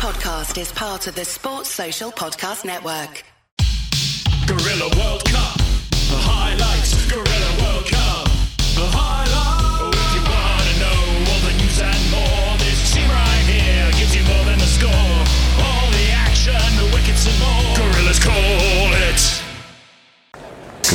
podcast 0.00 0.58
is 0.58 0.72
part 0.72 1.06
of 1.08 1.14
the 1.14 1.26
Sports 1.26 1.68
Social 1.68 2.10
Podcast 2.10 2.64
Network. 2.64 3.22
Guerilla 4.46 4.88
World 4.96 5.22
Cup, 5.26 5.58
the 5.90 6.16
highlights. 6.16 7.06
Guerilla 7.12 7.62
World 7.62 7.84
Cup, 7.84 8.24
the 8.76 8.96
highlights. 8.96 9.29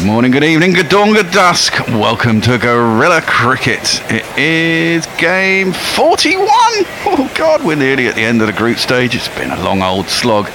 Good 0.06 0.12
morning, 0.12 0.32
good 0.32 0.44
evening, 0.44 0.74
good 0.74 0.90
dawn, 0.90 1.14
good 1.14 1.32
dusk. 1.32 1.80
Welcome 1.88 2.40
to 2.42 2.60
Guerilla 2.60 3.24
Cricket. 3.24 4.04
It 4.12 4.24
is 4.38 5.08
game 5.18 5.74
41. 5.74 6.48
Oh, 6.48 7.34
God, 7.34 7.66
we're 7.66 7.76
nearly 7.76 8.06
at 8.06 8.14
the 8.14 8.22
end 8.22 8.40
of 8.40 8.46
the 8.46 8.54
group 8.54 8.78
stage. 8.78 9.16
It's 9.16 9.30
been 9.30 9.50
a 9.50 9.60
long 9.64 9.82
old 9.82 10.08
slog. 10.08 10.52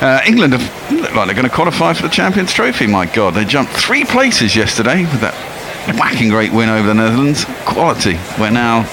Uh, 0.00 0.22
England 0.26 0.54
have 0.54 0.90
look 0.90 1.14
like 1.14 1.26
they're 1.26 1.36
going 1.36 1.46
to 1.46 1.54
qualify 1.54 1.92
for 1.92 2.00
the 2.00 2.08
Champions 2.08 2.54
Trophy. 2.54 2.86
My 2.86 3.04
God, 3.04 3.34
they 3.34 3.44
jumped 3.44 3.74
three 3.74 4.02
places 4.02 4.56
yesterday 4.56 5.02
with 5.02 5.20
that 5.20 5.34
whacking 5.98 6.30
great 6.30 6.50
win 6.50 6.70
over 6.70 6.88
the 6.88 6.94
Netherlands. 6.94 7.44
Quality. 7.66 8.18
We're 8.40 8.48
now 8.48 8.84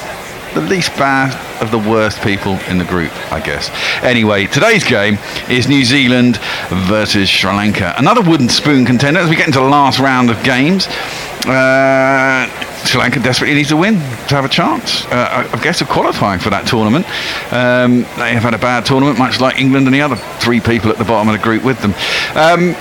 the 0.54 0.62
least 0.62 0.96
bad 0.98 1.34
of 1.62 1.72
the 1.72 1.78
worst 1.78 2.22
people 2.22 2.60
in 2.68 2.78
the 2.78 2.84
group, 2.86 3.12
I 3.32 3.40
guess. 3.40 3.70
Anyway, 4.04 4.48
today's 4.48 4.84
game 4.84 5.18
is 5.50 5.68
New 5.68 5.86
Zealand 5.86 6.38
versus 6.70 7.30
Sri 7.30 7.52
Lanka. 7.52 7.94
Another 7.98 8.22
wooden 8.22 8.50
spoon 8.50 8.86
contender 8.86 9.20
as 9.20 9.30
we 9.30 9.36
get 9.36 9.48
into 9.48 9.60
the 9.60 9.66
last 9.66 10.00
round 10.00 10.30
of 10.30 10.44
games. 10.44 10.88
Uh, 11.48 12.48
Sri 12.86 13.00
Lanka 13.00 13.20
desperately 13.20 13.56
needs 13.56 13.70
to 13.70 13.78
win 13.78 13.96
to 13.96 14.36
have 14.36 14.46
a 14.46 14.50
chance, 14.50 15.06
uh, 15.06 15.50
I 15.52 15.64
guess, 15.64 15.82
of 15.82 15.88
qualifying 15.88 16.40
for 16.40 16.50
that 16.50 16.68
tournament. 16.68 17.06
Um, 17.54 18.02
they 18.18 18.34
have 18.34 18.44
had 18.44 18.54
a 18.54 18.60
bad 18.60 18.86
tournament, 18.86 19.18
much 19.18 19.40
like 19.40 19.60
England 19.60 19.88
and 19.88 19.94
the 19.94 20.02
other 20.02 20.16
three 20.40 20.60
people 20.60 20.90
at 20.90 20.98
the 20.98 21.06
bottom 21.06 21.30
of 21.30 21.40
the 21.40 21.44
group 21.44 21.64
with 21.64 21.80
them. 21.82 21.94
Um, 22.36 22.76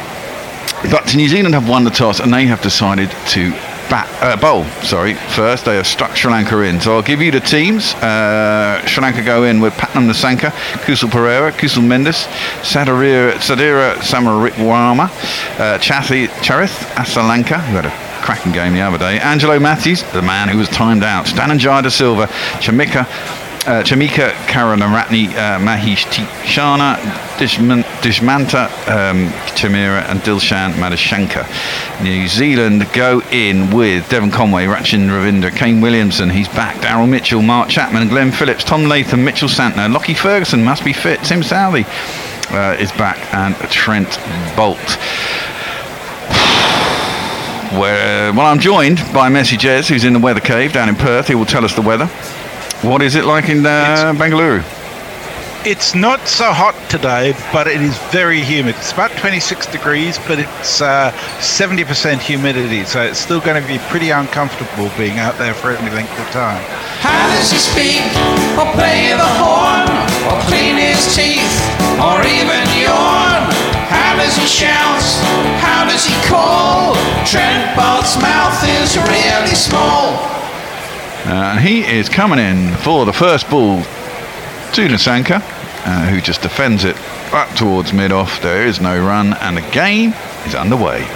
but 0.91 1.15
New 1.15 1.29
Zealand 1.29 1.55
have 1.55 1.69
won 1.69 1.85
the 1.85 1.91
toss 1.91 2.21
and 2.21 2.33
they 2.33 2.47
have 2.47 2.63
decided 2.63 3.11
to 3.29 3.53
bat, 3.91 4.09
uh, 4.23 4.37
bowl. 4.41 4.65
Sorry, 4.83 5.15
first 5.15 5.65
they 5.65 5.77
have 5.77 5.87
struck 5.87 6.17
Sri 6.17 6.31
Lanka 6.31 6.59
in. 6.61 6.81
So 6.81 6.95
I'll 6.95 7.03
give 7.03 7.21
you 7.21 7.31
the 7.33 7.41
teams. 7.41 7.95
Uh, 7.95 8.87
Sri 8.87 9.03
Lanka 9.03 9.23
go 9.23 9.45
in 9.45 9.61
with 9.61 9.75
Pathum 9.75 10.09
Nissanka, 10.09 10.51
Kusal 10.85 11.11
Perera, 11.11 11.51
Kusal 11.51 11.83
Mendis, 11.83 12.27
Sadira, 12.63 13.33
Sadira 13.35 13.95
Samaraweerafong, 13.97 15.01
uh, 15.01 15.79
Chathi 15.79 16.29
Charith 16.41 16.79
Asalanka, 16.95 17.61
who 17.67 17.77
had 17.77 17.87
a 17.87 18.25
cracking 18.25 18.53
game 18.53 18.75
the 18.75 18.81
other 18.81 18.99
day. 18.99 19.19
Angelo 19.19 19.59
Matthews, 19.59 20.03
the 20.13 20.23
man 20.23 20.49
who 20.49 20.59
was 20.59 20.69
timed 20.69 21.03
out. 21.03 21.27
Dhananjaya 21.27 21.83
De 21.83 21.91
Silva, 21.91 22.27
Chamika 22.61 23.07
uh, 23.67 23.83
Chamika 23.83 24.31
Karunaratne, 24.47 25.29
uh, 25.29 25.59
Mahesh 25.59 26.07
Theekshana, 26.07 26.97
Dishman, 27.37 27.83
Dushmantha 28.01 28.67
um, 28.89 29.29
Chameera, 29.55 30.09
and 30.09 30.21
Dilshan 30.21 30.73
Madushanka. 30.73 31.45
New 32.03 32.27
Zealand 32.27 32.87
go 32.95 33.21
in 33.31 33.71
with 33.71 34.09
Devon 34.09 34.31
Conway, 34.31 34.65
Rachin 34.65 35.09
Ravindra, 35.09 35.55
Kane 35.55 35.81
Williamson, 35.81 36.31
he's 36.31 36.49
back, 36.49 36.77
Daryl 36.77 37.09
Mitchell, 37.09 37.43
Mark 37.43 37.69
Chapman, 37.69 38.09
Glenn 38.09 38.33
Phillips, 38.33 38.65
Tom 38.65 38.85
Latham, 38.85 39.25
Mitchell 39.25 39.49
Santner, 39.49 39.93
Lockie 39.93 40.15
Ferguson 40.15 40.65
must 40.65 40.85
be 40.85 40.93
fit, 40.95 41.23
Tim 41.23 41.43
Southee 41.43 41.85
uh, 42.53 42.77
is 42.81 42.91
back, 42.93 43.19
and 43.35 43.55
Trent 43.71 44.09
Boult. 44.57 44.97
Where 47.79 48.33
well 48.33 48.47
I'm 48.47 48.59
joined 48.59 48.97
by 49.13 49.31
Messi 49.31 49.57
Jez 49.57 49.89
who's 49.89 50.03
in 50.03 50.13
the 50.13 50.19
weather 50.19 50.41
cave 50.41 50.73
down 50.73 50.89
in 50.89 50.97
Perth. 50.97 51.29
He 51.29 51.37
will 51.37 51.47
tell 51.47 51.65
us 51.65 51.73
the 51.77 51.83
weather 51.83 52.11
what 52.83 53.03
is 53.03 53.15
it 53.15 53.25
like 53.25 53.49
in 53.49 53.65
uh, 53.65 54.13
Bengaluru 54.17 54.65
it's 55.67 55.95
not 55.95 56.27
so 56.27 56.53
hot 56.53 56.73
today, 56.89 57.37
but 57.53 57.69
it 57.69 57.83
is 57.83 57.93
very 58.09 58.41
humid. 58.41 58.75
It's 58.77 58.93
about 58.93 59.13
26 59.21 59.67
degrees, 59.69 60.17
but 60.25 60.39
it's 60.39 60.81
uh, 60.81 61.13
70% 61.37 61.85
humidity, 62.19 62.85
so 62.85 63.03
it's 63.05 63.19
still 63.19 63.41
going 63.41 63.61
to 63.61 63.69
be 63.69 63.77
pretty 63.93 64.09
uncomfortable 64.09 64.89
being 64.97 65.21
out 65.21 65.37
there 65.37 65.53
for 65.53 65.73
any 65.77 65.93
length 65.93 66.17
of 66.17 66.25
time. 66.33 66.65
How 67.05 67.29
does 67.37 67.53
he 67.53 67.61
speak, 67.61 68.01
or 68.57 68.65
play 68.73 69.13
the 69.13 69.33
horn, 69.37 69.85
or 70.33 70.41
clean 70.49 70.81
his 70.81 70.97
teeth, 71.13 71.53
or 72.01 72.25
even 72.25 72.65
yawn? 72.81 73.45
How 73.93 74.17
does 74.17 74.41
he 74.41 74.49
shout? 74.49 75.05
How 75.61 75.85
does 75.85 76.09
he 76.09 76.17
call? 76.25 76.97
Trent 77.29 77.77
Boult's 77.77 78.17
mouth 78.17 78.57
is 78.81 78.97
really 78.97 79.55
small. 79.55 80.40
Uh, 81.25 81.59
he 81.59 81.83
is 81.83 82.09
coming 82.09 82.39
in 82.39 82.75
for 82.77 83.05
the 83.05 83.13
first 83.13 83.49
ball 83.51 83.83
to 83.83 84.89
Nissanka, 84.89 85.41
uh, 85.87 86.07
who 86.07 86.21
just 86.21 86.43
defends 86.43 86.85
it 86.85 86.97
up 87.33 87.55
towards 87.57 87.93
mid-off. 87.93 88.41
There 88.41 88.67
is 88.67 88.81
no 88.81 88.99
run, 88.99 89.35
and 89.35 89.57
the 89.57 89.71
game 89.71 90.13
is 90.47 90.55
underway. 90.55 91.07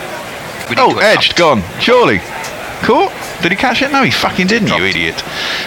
Oh, 0.76 0.98
edged, 1.03 1.37
gone. 1.37 1.62
Surely. 1.81 2.19
Caught? 2.84 3.12
Did 3.42 3.50
he 3.50 3.56
catch 3.56 3.80
it? 3.82 3.90
No, 3.92 4.02
he 4.02 4.10
fucking 4.10 4.46
didn't, 4.46 4.68
you 4.68 4.84
idiot. 4.84 5.14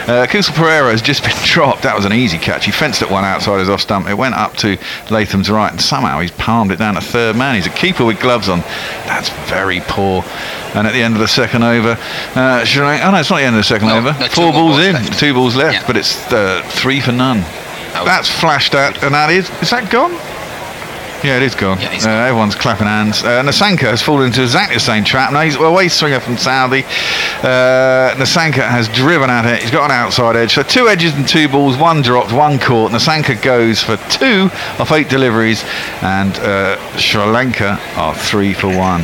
Uh, 0.08 0.26
Kusal 0.28 0.52
Perera 0.54 0.92
has 0.92 1.02
just 1.02 1.24
been 1.28 1.36
dropped. 1.44 1.82
That 1.84 1.96
was 1.96 2.06
an 2.06 2.14
easy 2.14 2.38
catch. 2.38 2.66
He 2.66 2.72
fenced 2.72 3.02
it 3.02 3.10
one 3.10 3.24
outside 3.26 3.60
his 3.60 3.70
off 3.70 3.82
stump. 3.82 4.08
It 4.08 4.14
went 4.14 4.36
up 4.36 4.56
to 4.58 4.78
Latham's 5.10 5.50
right, 5.50 5.72
and 5.72 5.82
somehow 5.82 6.20
he's 6.20 6.32
palmed 6.32 6.72
it 6.72 6.78
down 6.78 6.94
to 6.96 7.02
third 7.02 7.36
man. 7.36 7.56
He's 7.56 7.66
a 7.66 7.72
keeper 7.72 8.06
with 8.06 8.20
gloves 8.20 8.50
on. 8.50 8.60
That's 9.06 9.30
very 9.50 9.80
poor. 9.82 10.24
And 10.76 10.86
at 10.86 10.94
the 10.94 11.02
end 11.02 11.16
of 11.16 11.20
the 11.20 11.28
second 11.28 11.64
over, 11.64 11.98
uh, 12.36 12.66
oh 12.68 13.12
no, 13.12 13.18
it's 13.18 13.30
not 13.32 13.38
the 13.38 13.44
end 13.44 13.56
of 13.56 13.60
the 13.60 13.64
second 13.64 13.88
No, 13.88 13.98
over. 13.98 14.14
no, 14.20 14.28
Four 14.28 14.52
balls 14.52 14.76
balls 14.76 14.86
in, 14.86 14.94
left. 14.94 15.20
two 15.20 15.34
balls 15.34 15.56
left, 15.56 15.74
Yeah. 15.82 15.88
but 15.88 15.98
it's 15.98 16.32
uh, 16.32 16.62
three 16.68 17.00
for 17.02 17.12
none. 17.14 17.40
That 17.40 18.04
That's 18.06 18.30
flashed 18.30 18.76
out, 18.76 19.02
and 19.04 19.16
that 19.16 19.32
is 19.32 19.50
is 19.62 19.72
that 19.72 19.90
gone? 19.90 20.12
Yeah, 21.24 21.38
it 21.38 21.44
is 21.44 21.56
gone. 21.56 21.80
Yeah, 21.80 21.90
uh. 22.06 22.10
Everyone's 22.10 22.56
clapping 22.56 22.86
hands. 22.88 23.24
Uh, 23.24 23.42
Nissanka 23.42 23.82
has 23.90 24.02
fallen 24.02 24.28
into 24.28 24.44
exactly 24.44 24.76
the 24.76 24.80
same 24.80 25.04
trap. 25.04 25.34
Now 25.34 25.42
he's 25.42 25.56
a 25.56 25.60
away 25.60 25.88
swinger 25.88 26.20
from 26.20 26.36
Southee. 26.36 26.84
Uh, 27.44 28.14
Nissanka 28.16 28.68
has 28.68 28.88
driven 28.90 29.30
at 29.30 29.46
it. 29.46 29.62
He's 29.62 29.72
got 29.72 29.86
an 29.86 29.92
outside 29.92 30.36
edge. 30.36 30.54
So 30.54 30.64
two 30.64 30.88
edges 30.88 31.14
and 31.16 31.28
two 31.28 31.50
balls, 31.50 31.76
one 31.78 32.02
dropped, 32.02 32.32
one 32.32 32.60
caught. 32.60 32.92
Nissanka 32.92 33.42
goes 33.42 33.82
for 33.82 33.98
two 34.10 34.50
off 34.80 34.92
eight 34.92 35.10
deliveries, 35.10 35.64
and 36.02 36.36
uh, 36.40 36.78
Sri 36.98 37.24
Lanka 37.24 37.80
are 37.96 38.16
three 38.16 38.54
for 38.54 38.68
one. 38.68 39.02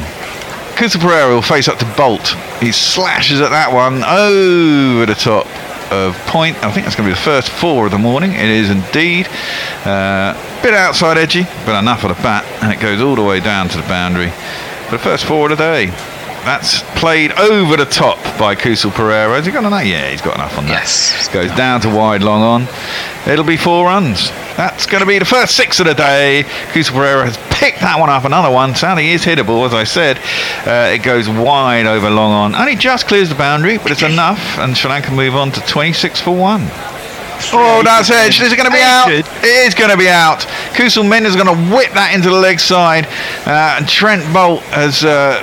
Kusa 0.77 0.97
Perera 0.97 1.33
will 1.33 1.41
face 1.41 1.67
up 1.67 1.77
to 1.79 1.85
Boult. 1.85 2.33
He 2.59 2.71
slashes 2.71 3.41
at 3.41 3.49
that 3.49 3.71
one 3.71 4.03
over 4.03 5.05
the 5.05 5.15
top 5.15 5.47
of 5.93 6.17
point. 6.25 6.57
I 6.63 6.71
think 6.71 6.85
that's 6.85 6.95
going 6.95 7.07
to 7.07 7.15
be 7.15 7.19
the 7.19 7.25
first 7.25 7.49
four 7.49 7.85
of 7.85 7.91
the 7.91 7.97
morning. 7.97 8.33
It 8.33 8.49
is 8.49 8.69
indeed. 8.69 9.27
Uh, 9.85 10.33
bit 10.61 10.73
outside 10.73 11.17
edgy, 11.17 11.43
but 11.65 11.77
enough 11.77 12.03
of 12.03 12.15
the 12.15 12.21
bat, 12.23 12.45
and 12.63 12.71
it 12.71 12.79
goes 12.79 13.01
all 13.01 13.15
the 13.15 13.23
way 13.23 13.39
down 13.39 13.69
to 13.69 13.77
the 13.77 13.87
boundary 13.87 14.31
for 14.85 14.97
the 14.97 15.03
first 15.03 15.25
four 15.25 15.51
of 15.51 15.57
the 15.57 15.63
day. 15.63 16.12
That's 16.45 16.81
played 16.99 17.31
over 17.33 17.77
the 17.77 17.85
top 17.85 18.17
by 18.37 18.55
Kusal 18.55 18.91
Perera. 18.91 19.35
Has 19.35 19.45
he 19.45 19.51
got 19.51 19.63
enough? 19.63 19.85
Yeah, 19.85 20.09
he's 20.11 20.21
got 20.21 20.35
enough 20.35 20.57
on 20.57 20.65
that. 20.65 20.71
Yes. 20.71 21.29
Goes 21.29 21.49
down 21.51 21.79
to 21.81 21.89
wide, 21.89 22.21
long 22.21 22.41
on. 22.41 22.67
It'll 23.31 23.45
be 23.45 23.55
four 23.55 23.85
runs. 23.85 24.29
That's 24.57 24.85
going 24.85 24.99
to 24.99 25.07
be 25.07 25.17
the 25.19 25.25
first 25.25 25.55
six 25.55 25.79
of 25.79 25.85
the 25.85 25.93
day. 25.93 26.43
Kusal 26.73 26.91
Perera 26.91 27.23
has 27.23 27.37
picked 27.57 27.79
that 27.79 27.97
one 27.97 28.09
up. 28.09 28.25
Another 28.25 28.51
one. 28.51 28.75
Sally 28.75 29.11
is 29.11 29.23
hittable, 29.23 29.65
as 29.65 29.73
I 29.73 29.85
said. 29.85 30.17
Uh, 30.67 30.93
it 30.93 31.01
goes 31.03 31.29
wide 31.29 31.85
over 31.85 32.09
long 32.09 32.31
on. 32.33 32.55
Only 32.55 32.75
just 32.75 33.07
clears 33.07 33.29
the 33.29 33.35
boundary, 33.35 33.77
but 33.77 33.91
it's 33.91 34.03
enough. 34.03 34.59
And 34.59 34.75
Sri 34.75 34.89
Lanka 34.89 35.11
move 35.11 35.35
on 35.35 35.51
to 35.53 35.61
26 35.61 36.19
for 36.19 36.35
one. 36.35 36.67
Oh, 37.51 37.81
that's 37.83 38.09
edged. 38.09 38.41
Is 38.41 38.51
it 38.51 38.57
going 38.57 38.69
to 38.69 38.75
be 38.75 38.81
out? 38.81 39.09
It 39.09 39.25
is 39.43 39.73
going 39.73 39.89
to 39.91 39.97
be 39.97 40.07
out. 40.09 40.41
Kusal 40.75 41.07
Min 41.07 41.25
is 41.25 41.35
going 41.35 41.47
to 41.47 41.75
whip 41.75 41.91
that 41.93 42.13
into 42.13 42.29
the 42.29 42.35
leg 42.35 42.59
side. 42.59 43.05
Uh, 43.45 43.77
and 43.77 43.87
Trent 43.87 44.23
Boult 44.33 44.61
has 44.71 45.03
uh, 45.03 45.41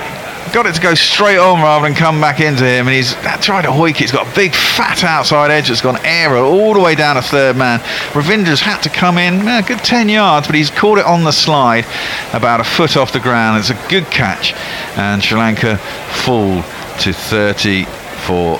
got 0.51 0.65
it 0.65 0.75
to 0.75 0.81
go 0.81 0.93
straight 0.93 1.37
on 1.37 1.61
rather 1.61 1.87
than 1.87 1.95
come 1.95 2.19
back 2.19 2.39
into 2.39 2.65
him. 2.65 2.87
And 2.87 2.95
he's 2.95 3.13
tried 3.41 3.63
to 3.63 3.69
hoik 3.69 3.91
it. 3.91 3.97
He's 3.97 4.11
got 4.11 4.31
a 4.31 4.35
big 4.35 4.53
fat 4.53 5.03
outside 5.03 5.51
edge 5.51 5.69
that's 5.69 5.81
gone 5.81 5.97
error 6.03 6.37
all 6.37 6.73
the 6.73 6.79
way 6.79 6.95
down 6.95 7.15
to 7.15 7.21
third 7.21 7.55
man. 7.55 7.79
Ravindra's 8.13 8.61
had 8.61 8.81
to 8.83 8.89
come 8.89 9.17
in 9.17 9.47
uh, 9.47 9.61
a 9.63 9.67
good 9.67 9.79
10 9.79 10.09
yards, 10.09 10.47
but 10.47 10.55
he's 10.55 10.69
caught 10.69 10.97
it 10.97 11.05
on 11.05 11.23
the 11.23 11.31
slide 11.31 11.85
about 12.33 12.59
a 12.59 12.63
foot 12.63 12.97
off 12.97 13.13
the 13.13 13.19
ground. 13.19 13.59
It's 13.59 13.69
a 13.69 13.89
good 13.89 14.05
catch. 14.05 14.53
And 14.97 15.23
Sri 15.23 15.37
Lanka 15.37 15.77
fall 15.77 16.61
to 16.99 17.13
30 17.13 17.85
for 18.25 18.59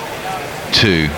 2. 0.72 1.08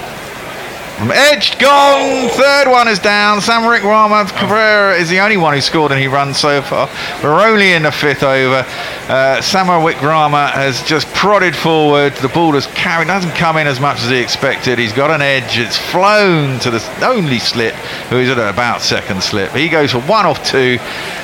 Edged, 0.97 1.59
gone. 1.59 2.29
Third 2.31 2.71
one 2.71 2.87
is 2.87 3.01
down. 3.01 3.41
Samarawickrama 3.41 4.31
Cabrera 4.39 4.95
is 4.95 5.11
the 5.11 5.19
only 5.19 5.37
one 5.37 5.53
who 5.53 5.61
scored 5.61 5.91
any 5.91 6.07
runs 6.07 6.39
so 6.39 6.63
far. 6.63 6.89
We're 7.23 7.41
only 7.41 7.73
in 7.73 7.83
the 7.83 7.91
fifth 7.91 8.23
over. 8.23 8.65
Uh, 9.09 9.41
Samarawickrama 9.41 10.53
has 10.53 10.83
just 10.85 11.09
prodded 11.09 11.57
forward. 11.57 12.15
The 12.15 12.29
ball 12.29 12.53
has 12.53 12.69
carried, 12.69 13.09
doesn't 13.09 13.35
come 13.35 13.57
in 13.57 13.67
as 13.67 13.81
much 13.81 14.03
as 14.03 14.11
he 14.11 14.19
expected. 14.19 14.79
He's 14.79 14.93
got 14.93 15.11
an 15.11 15.21
edge. 15.21 15.59
It's 15.59 15.77
flown 15.77 16.61
to 16.61 16.71
the 16.71 16.83
only 17.05 17.41
slip, 17.41 17.75
who 18.09 18.19
is 18.19 18.31
at 18.31 18.39
about 18.39 18.81
second 18.81 19.23
slip. 19.23 19.51
He 19.51 19.69
goes 19.69 19.91
for 19.91 20.01
one 20.03 20.27
off 20.27 20.47
two. 20.47 20.79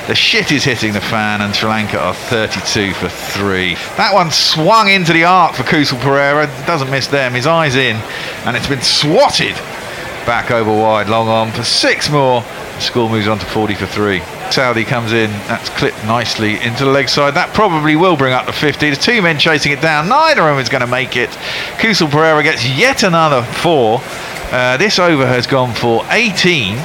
The 0.07 0.15
shit 0.15 0.51
is 0.51 0.65
hitting 0.65 0.91
the 0.91 1.01
fan, 1.01 1.41
and 1.41 1.55
Sri 1.55 1.69
Lanka 1.69 1.97
are 1.97 2.13
32 2.13 2.93
for 2.93 3.07
three. 3.07 3.75
That 3.95 4.13
one 4.13 4.31
swung 4.31 4.89
into 4.89 5.13
the 5.13 5.23
arc 5.23 5.55
for 5.55 5.63
Kusal 5.63 5.99
Perera. 5.99 6.47
Doesn't 6.67 6.91
miss 6.91 7.07
them. 7.07 7.33
His 7.33 7.47
eyes 7.47 7.75
in, 7.75 7.95
and 8.45 8.57
it's 8.57 8.67
been 8.67 8.81
swatted 8.81 9.55
back 10.25 10.51
over 10.51 10.71
wide, 10.71 11.09
long 11.09 11.27
on 11.27 11.51
for 11.51 11.63
six 11.63 12.09
more. 12.09 12.41
The 12.41 12.79
score 12.79 13.09
moves 13.09 13.27
on 13.27 13.39
to 13.39 13.45
40 13.45 13.75
for 13.75 13.85
three. 13.85 14.19
Southee 14.51 14.85
comes 14.85 15.13
in, 15.13 15.29
that's 15.47 15.69
clipped 15.69 16.03
nicely 16.05 16.59
into 16.61 16.83
the 16.83 16.91
leg 16.91 17.07
side. 17.09 17.35
That 17.35 17.53
probably 17.53 17.95
will 17.95 18.17
bring 18.17 18.33
up 18.33 18.45
the 18.45 18.53
50. 18.53 18.79
There's 18.79 18.97
two 18.97 19.21
men 19.21 19.39
chasing 19.39 19.71
it 19.71 19.81
down. 19.81 20.09
Neither 20.09 20.41
of 20.41 20.55
them 20.55 20.59
is 20.59 20.69
going 20.69 20.81
to 20.81 20.87
make 20.87 21.15
it. 21.15 21.29
Kusal 21.79 22.09
Perera 22.09 22.43
gets 22.43 22.67
yet 22.67 23.03
another 23.03 23.43
four. 23.43 24.01
Uh, 24.51 24.77
this 24.77 24.99
over 24.99 25.25
has 25.25 25.47
gone 25.47 25.73
for 25.73 26.05
18. 26.09 26.75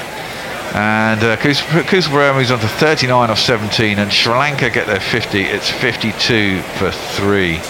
And 0.75 1.23
uh, 1.23 1.37
Kusal 1.39 2.11
Perera 2.11 2.35
moves 2.35 2.51
on 2.51 2.61
to 2.61 2.69
39 2.69 3.31
off 3.31 3.39
17. 3.39 3.99
And 3.99 4.13
Sri 4.13 4.33
Lanka 4.33 4.71
get 4.71 4.87
their 4.87 5.01
50. 5.01 5.41
It's 5.41 5.71
52 5.71 6.61
for 6.79 6.91
three. 6.91 7.61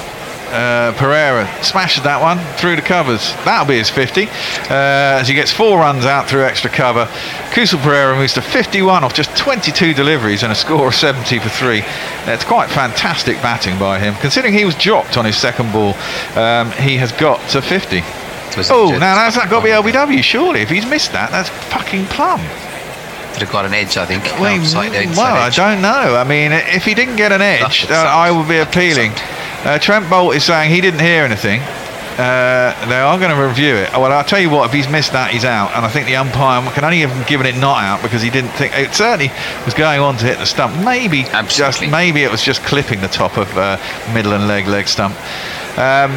Uh, 0.47 0.93
Perera 0.95 1.47
smashes 1.65 2.05
that 2.05 2.21
one 2.21 2.39
through 2.57 2.77
the 2.77 2.83
covers. 2.83 3.33
That'll 3.45 3.67
be 3.67 3.79
his 3.79 3.91
50 3.91 4.27
uh, 4.27 4.29
as 4.71 5.27
he 5.27 5.35
gets 5.35 5.51
four 5.53 5.79
runs 5.79 6.05
out 6.05 6.29
through 6.29 6.45
extra 6.45 6.71
cover. 6.71 7.07
Kusal 7.51 7.79
Perera 7.81 8.17
moves 8.17 8.35
to 8.35 8.43
51 8.43 9.03
off 9.03 9.13
just 9.13 9.37
22 9.37 9.93
deliveries 9.93 10.45
and 10.45 10.53
a 10.53 10.55
score 10.55 10.89
of 10.89 10.95
70 10.95 11.41
for 11.41 11.49
three. 11.49 11.81
That's 12.25 12.45
quite 12.45 12.71
fantastic 12.71 13.37
batting 13.43 13.77
by 13.79 13.99
him. 13.99 14.15
Considering 14.21 14.55
he 14.55 14.65
was 14.65 14.77
dropped 14.77 15.17
on 15.17 15.25
his 15.25 15.37
second 15.37 15.73
ball, 15.73 15.95
um, 16.37 16.71
he 16.73 16.97
has 16.97 17.11
got 17.13 17.41
to 17.51 17.61
50. 17.61 18.03
Oh, 18.71 18.91
now 18.93 19.17
that's 19.17 19.37
not 19.37 19.51
got 19.51 19.61
to 19.61 19.65
be 19.65 19.71
LBW, 19.71 20.23
surely. 20.23 20.61
If 20.61 20.71
he's 20.71 20.87
missed 20.87 21.13
that, 21.13 21.31
that's 21.31 21.49
fucking 21.49 22.07
plum. 22.07 22.41
Could 23.33 23.43
have 23.43 23.53
got 23.53 23.67
an 23.67 23.75
edge, 23.75 23.99
I 23.99 24.07
think. 24.07 24.25
Well, 24.41 24.61
outside, 24.61 24.95
outside 24.95 25.17
well 25.17 25.37
I 25.37 25.51
don't 25.51 25.83
know. 25.83 26.17
I 26.17 26.25
mean, 26.25 26.53
if 26.53 26.85
he 26.85 26.95
didn't 26.95 27.17
get 27.17 27.33
an 27.33 27.43
edge, 27.43 27.85
uh. 27.91 27.95
I 27.95 28.31
would 28.31 28.49
be 28.49 28.59
appealing. 28.59 29.13
Sound. 29.63 29.67
Uh, 29.69 29.79
Trent 29.79 30.05
Boult 30.07 30.35
is 30.37 30.45
saying 30.45 30.71
he 30.73 30.81
didn't 30.81 31.01
hear 31.01 31.25
anything. 31.25 31.61
Uh, 32.19 32.73
they 32.89 32.99
are 32.99 33.19
going 33.19 33.35
to 33.35 33.47
review 33.47 33.75
it. 33.75 33.93
Well, 33.93 34.11
I'll 34.11 34.25
tell 34.25 34.41
you 34.41 34.49
what, 34.49 34.65
if 34.67 34.73
he's 34.73 34.89
missed 34.89 35.13
that, 35.13 35.31
he's 35.33 35.45
out. 35.45 35.77
And 35.77 35.85
I 35.85 35.89
think 35.91 36.07
the 36.07 36.17
umpire 36.17 36.63
can 36.73 36.83
only 36.83 37.01
have 37.01 37.27
given 37.27 37.45
it 37.47 37.57
not 37.61 37.83
out 37.85 38.01
because 38.03 38.23
he 38.23 38.31
didn't 38.31 38.53
think 38.53 38.73
it 38.75 38.95
certainly 38.95 39.31
was 39.67 39.75
going 39.75 40.01
on 40.01 40.17
to 40.17 40.25
hit 40.25 40.39
the 40.39 40.47
stump. 40.47 40.83
Maybe 40.83 41.25
just 41.25 41.35
Absolutely. 41.35 41.89
maybe 41.91 42.23
it 42.23 42.31
was 42.31 42.43
just 42.43 42.63
clipping 42.63 43.03
the 43.03 43.09
top 43.09 43.37
of 43.37 43.55
uh, 43.59 43.77
middle 44.15 44.33
and 44.33 44.49
leg 44.49 44.67
leg 44.67 44.89
stump. 44.89 45.15
Um, 45.77 46.11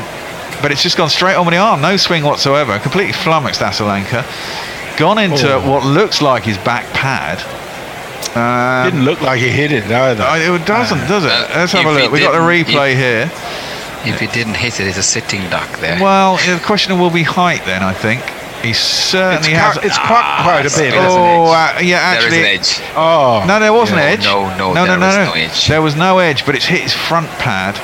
but 0.61 0.71
it's 0.71 0.81
just 0.83 0.95
gone 0.95 1.09
straight 1.09 1.35
on 1.35 1.45
with 1.45 1.53
the 1.53 1.59
arm, 1.59 1.81
no 1.81 1.97
swing 1.97 2.23
whatsoever. 2.23 2.79
Completely 2.79 3.11
flummoxed 3.13 3.59
Asalanka. 3.59 4.23
Gone 4.97 5.17
into 5.17 5.53
Oh. 5.53 5.69
what 5.69 5.85
looks 5.85 6.21
like 6.21 6.43
his 6.43 6.57
back 6.59 6.85
pad. 6.93 7.39
Um, 8.35 8.85
Didn't 8.85 9.05
look 9.05 9.21
like 9.21 9.39
he 9.39 9.49
hit 9.49 9.71
it 9.71 9.85
either. 9.85 10.23
Oh, 10.27 10.55
it 10.55 10.65
doesn't, 10.65 10.99
does 11.07 11.25
it? 11.25 11.31
Uh, 11.31 11.47
Let's 11.55 11.71
have 11.73 11.85
a 11.85 11.91
look. 11.91 12.11
We've 12.11 12.21
got 12.21 12.31
the 12.33 12.39
didn't- 12.47 12.73
replay 12.73 12.95
here. 12.95 13.31
If 14.05 14.19
he 14.19 14.27
didn't 14.27 14.55
hit 14.55 14.79
it, 14.79 14.87
it's 14.87 14.97
a 14.97 15.03
sitting 15.03 15.41
duck 15.49 15.69
there. 15.79 16.01
Well, 16.01 16.37
the 16.37 16.61
question 16.65 16.97
will 16.99 17.09
be 17.09 17.23
height 17.23 17.65
then, 17.65 17.83
I 17.83 17.91
think. 17.93 18.21
He 18.63 18.71
certainly 18.73 19.51
quite, 19.51 19.59
has. 19.59 19.77
it's 19.83 19.97
quite, 19.97 20.41
quite 20.43 20.59
a 20.61 20.63
bit. 20.63 20.91
There 20.91 21.07
is 21.07 21.13
an 21.15 21.21
oh, 21.21 21.51
edge. 21.51 21.75
uh, 21.77 21.79
yeah, 21.81 22.13
there 22.15 22.19
is 22.19 22.33
actually. 22.33 22.39
an 22.39 22.59
edge. 22.59 22.81
Oh, 22.95 23.43
No, 23.47 23.59
there 23.59 23.73
wasn't 23.73 23.99
No, 23.99 24.05
edge. 24.05 24.23
no, 24.23 24.57
no, 24.57 24.73
no, 24.73 24.85
there 24.85 24.97
no, 24.99 25.05
was 25.07 25.15
no. 25.15 25.25
no 25.25 25.33
edge. 25.33 25.67
There 25.67 25.81
was 25.81 25.95
no 25.95 26.17
edge, 26.19 26.45
but 26.45 26.55
it's 26.55 26.65
hit 26.65 26.81
his 26.81 26.93
front 26.93 27.27
pad 27.39 27.75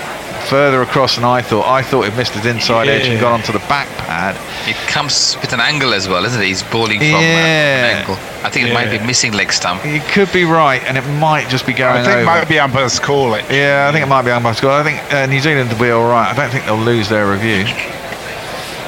further 0.45 0.81
across 0.81 1.15
than 1.15 1.25
I 1.25 1.41
thought. 1.41 1.65
I 1.67 1.81
thought 1.81 2.05
it 2.05 2.15
missed 2.15 2.33
his 2.33 2.45
inside 2.45 2.87
edge 2.87 3.07
and 3.07 3.19
got 3.19 3.33
onto 3.33 3.51
the 3.51 3.59
back 3.67 3.87
pad. 3.97 4.35
It 4.69 4.75
comes 4.87 5.35
with 5.41 5.53
an 5.53 5.59
angle 5.59 5.93
as 5.93 6.07
well, 6.07 6.23
isn't 6.25 6.41
it? 6.41 6.45
He's 6.45 6.63
bowling 6.63 6.99
from 6.99 7.15
uh, 7.15 7.19
Yeah. 7.21 7.85
an 7.87 7.97
angle. 7.99 8.15
I 8.43 8.49
think 8.49 8.67
it 8.69 8.73
might 8.73 8.89
be 8.91 8.99
missing 9.05 9.33
leg 9.33 9.51
stump. 9.51 9.81
He 9.81 9.99
could 9.99 10.31
be 10.31 10.43
right, 10.45 10.83
and 10.85 10.97
it 10.97 11.05
might 11.19 11.49
just 11.49 11.65
be 11.65 11.73
going 11.73 11.97
I 12.01 12.03
think 12.03 12.15
over. 12.17 12.25
might 12.25 12.47
be 12.47 12.59
umpire's 12.59 12.99
call 12.99 13.33
it. 13.33 13.45
Yeah, 13.51 13.87
I 13.89 13.91
think 13.91 14.03
it 14.03 14.09
might 14.09 14.21
be 14.23 14.31
umpire 14.31 14.53
score. 14.53 14.71
I 14.71 14.83
think 14.83 15.01
uh, 15.13 15.25
New 15.25 15.39
Zealand 15.39 15.71
will 15.71 15.79
be 15.79 15.89
all 15.89 16.07
right. 16.07 16.29
I 16.31 16.35
don't 16.35 16.49
think 16.51 16.65
they'll 16.65 16.77
lose 16.77 17.09
their 17.09 17.29
review. 17.31 17.65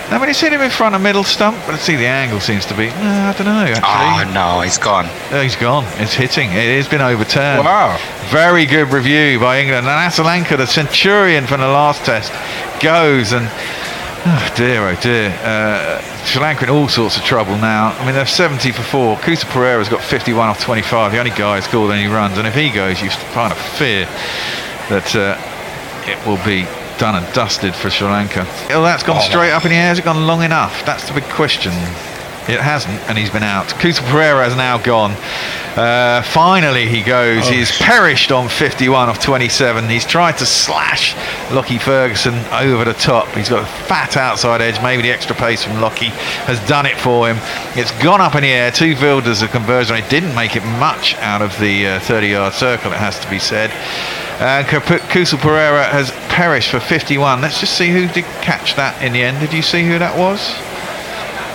Now, 0.09 0.21
when 0.21 0.29
you 0.29 0.35
hit 0.35 0.53
him 0.53 0.61
in 0.61 0.69
front 0.69 0.95
of 0.95 1.01
middle 1.01 1.25
stump, 1.25 1.57
but 1.65 1.73
let's 1.73 1.83
see, 1.83 1.97
the 1.97 2.07
angle 2.07 2.39
seems 2.39 2.65
to 2.67 2.77
be. 2.77 2.87
Uh, 2.87 2.93
I 2.93 3.33
don't 3.37 3.45
know, 3.45 3.73
Oh 3.83 4.31
no, 4.33 4.61
he's 4.61 4.77
gone. 4.77 5.05
Oh, 5.31 5.41
he's 5.41 5.57
gone. 5.57 5.83
It's 6.01 6.13
hitting. 6.13 6.49
It 6.51 6.77
has 6.77 6.87
been 6.87 7.01
overturned. 7.01 7.65
Wow. 7.65 7.99
Very 8.29 8.65
good 8.65 8.93
review 8.93 9.37
by 9.37 9.59
England. 9.59 9.85
And 9.85 10.11
Asalanka, 10.11 10.55
the 10.55 10.65
centurion 10.65 11.45
from 11.45 11.59
the 11.59 11.67
last 11.67 12.05
test, 12.05 12.31
goes 12.81 13.33
and. 13.33 13.49
Oh 14.29 14.53
dear, 14.55 14.87
oh 14.87 14.95
dear. 14.95 15.29
Uh, 15.43 16.01
Sri 16.25 16.41
Lanka 16.41 16.63
in 16.65 16.69
all 16.69 16.87
sorts 16.87 17.17
of 17.17 17.23
trouble 17.23 17.57
now. 17.57 17.91
I 17.99 18.05
mean, 18.05 18.13
they're 18.15 18.25
70 18.25 18.71
for 18.71 18.83
four. 18.83 19.17
Kusa 19.17 19.45
Perera's 19.45 19.89
got 19.89 20.01
51 20.01 20.49
off 20.49 20.61
25. 20.61 21.11
The 21.11 21.17
only 21.19 21.31
guy 21.31 21.55
who's 21.55 21.65
scored 21.65 21.93
any 21.93 22.07
runs. 22.07 22.37
And 22.37 22.47
if 22.47 22.55
he 22.55 22.69
goes, 22.69 23.01
you 23.01 23.09
kind 23.33 23.51
of 23.51 23.57
fear 23.57 24.05
that 24.89 25.15
uh, 25.15 25.37
it 26.09 26.17
will 26.25 26.43
be 26.45 26.65
done 26.97 27.15
and 27.15 27.33
dusted 27.33 27.75
for 27.75 27.89
Sri 27.89 28.07
Lanka. 28.07 28.45
Oh, 28.71 28.83
that's 28.83 29.03
gone 29.03 29.21
straight 29.21 29.51
up 29.51 29.65
in 29.65 29.71
the 29.71 29.77
air. 29.77 29.87
Has 29.87 29.99
it 29.99 30.05
gone 30.05 30.27
long 30.27 30.43
enough? 30.43 30.85
That's 30.85 31.07
the 31.07 31.13
big 31.13 31.25
question. 31.25 31.71
It 32.47 32.61
hasn't, 32.61 32.97
and 33.09 33.17
he's 33.17 33.29
been 33.29 33.43
out. 33.43 33.67
Kusa 33.67 33.99
Perera 34.03 34.45
has 34.45 34.55
now 34.55 34.77
gone. 34.77 35.11
Uh, 35.75 36.21
finally, 36.21 36.87
he 36.87 37.03
goes. 37.03 37.45
Oh. 37.45 37.51
He's 37.51 37.77
perished 37.77 38.31
on 38.31 38.47
51 38.47 39.09
of 39.09 39.19
27. 39.19 39.89
He's 39.89 40.05
tried 40.05 40.37
to 40.37 40.45
slash 40.45 41.13
Lockie 41.51 41.77
Ferguson 41.77 42.35
over 42.53 42.85
the 42.85 42.93
top. 42.93 43.27
He's 43.35 43.49
got 43.49 43.63
a 43.63 43.65
fat 43.65 44.15
outside 44.15 44.61
edge. 44.61 44.81
Maybe 44.81 45.01
the 45.01 45.11
extra 45.11 45.35
pace 45.35 45.61
from 45.61 45.81
Lockie 45.81 46.11
has 46.47 46.65
done 46.69 46.85
it 46.85 46.97
for 46.97 47.29
him. 47.29 47.37
It's 47.77 47.91
gone 48.01 48.21
up 48.21 48.35
in 48.35 48.43
the 48.43 48.49
air. 48.49 48.71
Two 48.71 48.95
fielders 48.95 49.41
of 49.41 49.51
conversion. 49.51 49.97
It 49.97 50.09
didn't 50.09 50.33
make 50.33 50.55
it 50.55 50.63
much 50.79 51.15
out 51.15 51.41
of 51.41 51.51
the 51.59 51.99
30 51.99 52.27
yard 52.27 52.53
circle, 52.53 52.93
it 52.93 52.97
has 52.97 53.19
to 53.19 53.29
be 53.29 53.39
said. 53.39 53.71
Uh, 54.39 54.63
Kusal 54.63 55.39
Perera 55.39 55.89
has 55.89 56.11
perished 56.37 56.69
for 56.69 56.79
51. 56.79 57.41
Let's 57.41 57.59
just 57.59 57.75
see 57.75 57.89
who 57.89 58.07
did 58.07 58.23
catch 58.45 58.75
that 58.75 59.01
in 59.01 59.11
the 59.11 59.23
end. 59.23 59.39
Did 59.39 59.51
you 59.53 59.63
see 59.63 59.83
who 59.83 59.97
that 59.97 60.15
was? 60.15 60.37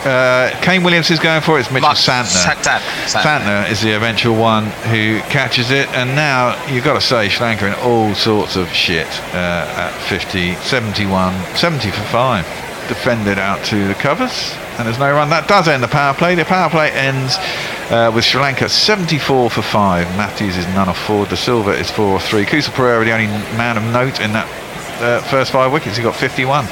Uh, 0.05 0.51
Kane 0.61 0.83
Williams 0.83 1.09
is 1.09 1.21
going 1.21 1.41
for 1.41 1.57
it. 1.57 1.61
It's 1.61 1.71
Mitchell 1.71 1.87
Mark 1.87 1.97
Santner. 1.97 2.59
Santner. 2.59 2.81
Santner 3.07 3.71
is 3.71 3.81
the 3.81 3.95
eventual 3.95 4.35
one 4.35 4.67
who 4.91 5.21
catches 5.31 5.71
it, 5.71 5.87
and 5.95 6.17
now 6.17 6.59
you've 6.67 6.83
got 6.83 6.95
to 6.95 7.01
say 7.01 7.29
Sri 7.29 7.47
Lanka 7.47 7.69
in 7.69 7.75
all 7.75 8.13
sorts 8.17 8.57
of 8.57 8.69
shit 8.73 9.07
uh, 9.33 9.87
at 9.87 9.93
50, 10.09 10.57
71, 10.57 11.33
70 11.55 11.93
for 11.93 12.03
five. 12.11 12.45
Defended 12.89 13.39
out 13.39 13.65
to 13.67 13.87
the 13.87 13.95
covers, 13.95 14.53
and 14.79 14.87
there's 14.89 14.99
no 14.99 15.13
run. 15.13 15.31
That 15.31 15.47
does 15.47 15.69
end 15.69 15.85
the 15.85 15.89
power 15.89 16.13
play. 16.13 16.35
The 16.35 16.45
power 16.45 16.69
play 16.69 16.91
ends 16.91 17.37
uh, 17.89 18.11
with 18.13 18.25
Sri 18.25 18.41
Lanka 18.41 18.69
74 18.69 19.49
for 19.49 19.63
five. 19.63 20.09
Matthews 20.17 20.57
is 20.57 20.67
none 20.75 20.89
of 20.89 20.99
four. 20.99 21.27
De 21.27 21.37
Silva 21.37 21.71
is 21.71 21.89
four 21.89 22.17
of 22.17 22.25
three. 22.25 22.45
Kusa 22.45 22.71
Perera, 22.71 23.05
the 23.05 23.13
only 23.13 23.29
man 23.57 23.77
of 23.77 23.85
note 23.85 24.21
in 24.21 24.33
that 24.33 24.49
uh, 25.01 25.21
first 25.23 25.53
five 25.53 25.73
wickets. 25.73 25.97
He 25.97 26.03
got 26.03 26.17
51 26.17 26.67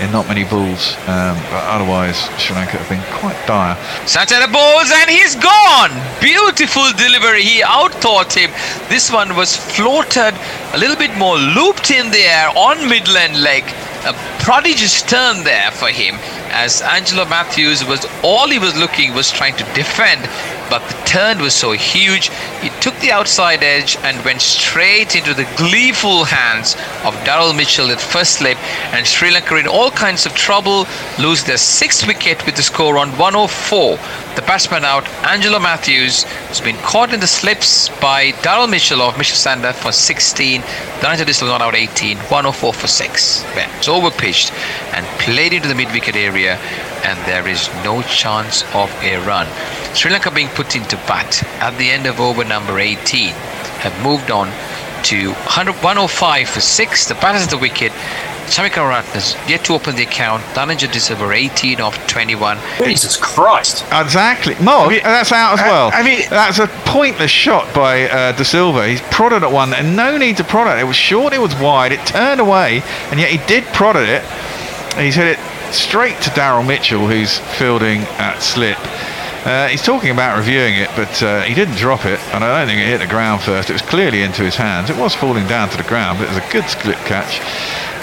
in 0.00 0.10
not 0.10 0.26
many 0.26 0.44
balls, 0.44 0.96
um, 1.06 1.38
but 1.50 1.62
otherwise 1.70 2.18
Sri 2.38 2.56
Lanka 2.56 2.78
have 2.78 2.88
been 2.88 3.02
quite 3.18 3.38
dire. 3.46 3.76
Santner 4.04 4.50
bowls 4.50 4.90
and 4.90 5.08
he's 5.08 5.36
gone. 5.36 5.92
Beautiful 6.20 6.90
delivery. 6.98 7.42
He 7.42 7.62
outthought 7.62 8.32
him. 8.34 8.50
This 8.88 9.10
one 9.10 9.36
was 9.36 9.56
floated 9.56 10.34
a 10.72 10.78
little 10.78 10.96
bit 10.96 11.16
more, 11.16 11.36
looped 11.36 11.90
in 11.90 12.10
the 12.10 12.22
air 12.22 12.48
on 12.56 12.88
midland 12.88 13.40
leg. 13.40 13.64
A 14.04 14.12
prodigious 14.42 15.02
turn 15.02 15.44
there 15.44 15.70
for 15.70 15.88
him 15.88 16.16
as 16.54 16.82
Angelo 16.82 17.24
Matthews 17.24 17.84
was 17.84 18.06
all 18.22 18.48
he 18.48 18.58
was 18.58 18.76
looking 18.76 19.14
was 19.14 19.30
trying 19.30 19.56
to 19.56 19.64
defend 19.74 20.22
but 20.70 20.86
the 20.88 20.94
turn 21.04 21.40
was 21.40 21.54
so 21.54 21.72
huge 21.72 22.30
he 22.60 22.70
took 22.80 22.94
the 23.00 23.12
outside 23.12 23.62
edge 23.62 23.96
and 24.02 24.24
went 24.24 24.40
straight 24.40 25.16
into 25.16 25.34
the 25.34 25.48
gleeful 25.56 26.24
hands 26.24 26.74
of 27.04 27.14
Daryl 27.24 27.54
Mitchell 27.54 27.90
at 27.90 28.00
first 28.00 28.38
slip. 28.38 28.56
And 28.94 29.06
Sri 29.06 29.30
Lanka 29.30 29.56
in 29.56 29.66
all 29.66 29.90
kinds 29.90 30.26
of 30.26 30.34
trouble 30.34 30.86
lose 31.18 31.44
their 31.44 31.58
sixth 31.58 32.06
wicket 32.06 32.44
with 32.46 32.56
the 32.56 32.62
score 32.62 32.98
on 32.98 33.10
104 33.18 33.98
the 34.34 34.42
batsman 34.42 34.84
out 34.84 35.06
Angelo 35.24 35.60
Matthews 35.60 36.24
has 36.50 36.60
been 36.60 36.76
caught 36.78 37.14
in 37.14 37.20
the 37.20 37.26
slips 37.26 37.88
by 38.00 38.32
Daryl 38.42 38.68
Mitchell 38.68 39.00
of 39.00 39.16
Mitchell 39.16 39.36
Santner 39.36 39.72
for 39.72 39.92
16 39.92 40.60
Dhananjay 40.60 41.26
Distal 41.26 41.48
not 41.48 41.62
out 41.62 41.74
18 41.74 42.16
104 42.16 42.72
for 42.72 42.86
6 42.86 43.44
yeah, 43.54 43.76
it's 43.78 43.88
over 43.88 44.10
pitched 44.10 44.52
and 44.92 45.06
played 45.20 45.52
into 45.52 45.68
the 45.68 45.74
mid 45.74 45.92
wicket 45.92 46.16
area 46.16 46.58
and 47.04 47.18
there 47.26 47.46
is 47.46 47.68
no 47.84 48.02
chance 48.02 48.62
of 48.74 48.90
a 49.02 49.16
run 49.26 49.46
Sri 49.94 50.10
Lanka 50.10 50.30
being 50.30 50.48
put 50.48 50.74
into 50.76 50.96
bat 51.06 51.42
at 51.60 51.76
the 51.78 51.90
end 51.90 52.06
of 52.06 52.20
over 52.20 52.44
number 52.44 52.78
18 52.78 53.28
have 53.84 54.02
moved 54.02 54.30
on 54.30 54.46
to 55.04 55.32
105 55.32 56.48
for 56.48 56.60
6 56.60 57.08
the 57.08 57.14
batters 57.14 57.44
at 57.44 57.50
the 57.50 57.58
wicket 57.58 57.92
Shamika 58.46 58.76
Ratnas 58.84 59.36
yet 59.48 59.64
to 59.64 59.72
open 59.74 59.96
the 59.96 60.02
account 60.02 60.42
Dhananjay 60.54 60.92
Distal 60.92 61.32
18 61.32 61.80
of 61.80 61.94
21 62.06 62.58
Jesus 62.78 63.16
Christ. 63.16 63.84
Exactly. 63.90 64.54
Mo, 64.60 64.90
that's 65.02 65.32
out 65.32 65.58
as 65.58 65.60
well. 65.60 65.90
I 65.92 66.02
mean- 66.02 66.28
that's 66.28 66.58
a 66.58 66.66
pointless 66.84 67.30
shot 67.30 67.74
by 67.74 68.08
uh, 68.08 68.32
De 68.32 68.44
Silva. 68.44 68.86
He's 68.86 69.00
prodded 69.10 69.44
at 69.44 69.50
one, 69.50 69.72
and 69.72 69.96
no 69.96 70.18
need 70.18 70.36
to 70.36 70.44
prod 70.44 70.76
it. 70.76 70.80
It 70.80 70.84
was 70.84 70.94
short, 70.94 71.32
it 71.32 71.40
was 71.40 71.54
wide, 71.56 71.92
it 71.92 72.06
turned 72.06 72.38
away, 72.40 72.82
and 73.10 73.18
yet 73.18 73.30
he 73.30 73.38
did 73.46 73.64
prod 73.72 73.96
at 73.96 74.08
it. 74.08 75.00
He's 75.00 75.14
hit 75.14 75.26
it 75.26 75.38
straight 75.76 76.20
to 76.22 76.30
Daryl 76.30 76.66
Mitchell, 76.66 77.06
who's 77.06 77.38
fielding 77.58 78.00
at 78.18 78.38
slip. 78.40 78.78
Uh, 79.46 79.68
he's 79.68 79.82
talking 79.82 80.10
about 80.10 80.38
reviewing 80.38 80.74
it, 80.74 80.88
but 80.96 81.22
uh, 81.22 81.42
he 81.42 81.54
didn't 81.54 81.76
drop 81.76 82.06
it, 82.06 82.18
and 82.32 82.42
I 82.42 82.58
don't 82.58 82.68
think 82.68 82.80
it 82.80 82.86
hit 82.86 82.98
the 82.98 83.06
ground 83.06 83.42
first. 83.42 83.68
It 83.68 83.74
was 83.74 83.82
clearly 83.82 84.22
into 84.22 84.42
his 84.42 84.56
hands. 84.56 84.88
It 84.88 84.96
was 84.96 85.14
falling 85.14 85.46
down 85.46 85.68
to 85.68 85.76
the 85.76 85.82
ground, 85.82 86.18
but 86.18 86.24
it 86.24 86.34
was 86.34 86.38
a 86.38 86.52
good 86.52 86.64
slip 86.64 86.96
catch. 87.04 87.40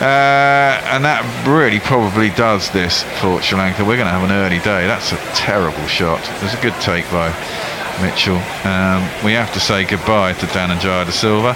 Uh, 0.01 0.81
and 0.93 1.05
that 1.05 1.21
really 1.45 1.79
probably 1.79 2.29
does 2.31 2.69
this 2.71 3.03
for 3.21 3.41
Sri 3.41 3.57
Lanka. 3.57 3.85
We're 3.85 3.97
going 3.97 4.09
to 4.09 4.13
have 4.13 4.29
an 4.29 4.31
early 4.31 4.57
day. 4.59 4.85
That's 4.85 5.13
a 5.13 5.17
terrible 5.33 5.85
shot. 5.87 6.21
There's 6.41 6.53
a 6.53 6.61
good 6.61 6.73
take 6.81 7.05
by 7.09 7.29
Mitchell. 8.01 8.37
Um, 8.65 9.01
we 9.23 9.33
have 9.33 9.53
to 9.53 9.59
say 9.59 9.83
goodbye 9.85 10.33
to 10.33 10.45
Dhananjaya 10.47 11.05
de 11.05 11.11
Silva. 11.11 11.55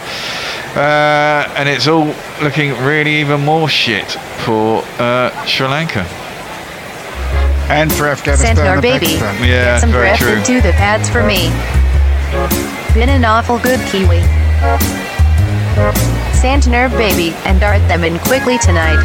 Uh, 0.76 1.50
and 1.58 1.68
it's 1.70 1.88
all 1.88 2.14
looking 2.42 2.72
really 2.84 3.16
even 3.22 3.42
more 3.42 3.68
shit 3.70 4.12
for 4.46 4.84
uh, 5.00 5.30
Sri 5.46 5.68
Lanka. 5.68 6.06
And 7.68 7.92
for 7.92 8.08
Afghanistan 8.08 8.56
Centaur 8.58 8.74
and 8.74 8.82
baby. 8.82 9.06
Pakistan. 9.18 9.36
Yeah, 9.44 9.66
Get 9.66 9.80
some 9.82 9.92
very 9.92 10.10
breath 10.10 10.20
true. 10.20 10.34
into 10.34 10.62
the 10.62 10.74
pads 10.74 11.10
for 11.10 11.24
me. 11.26 11.50
Been 12.94 13.10
an 13.10 13.26
awful 13.26 13.58
good 13.60 13.80
Kiwi. 13.90 14.20
Santner 16.40 16.90
baby 16.98 17.34
and 17.46 17.60
dart 17.60 17.80
them 17.88 18.04
in 18.04 18.20
quickly 18.20 18.58
tonight. 18.60 19.02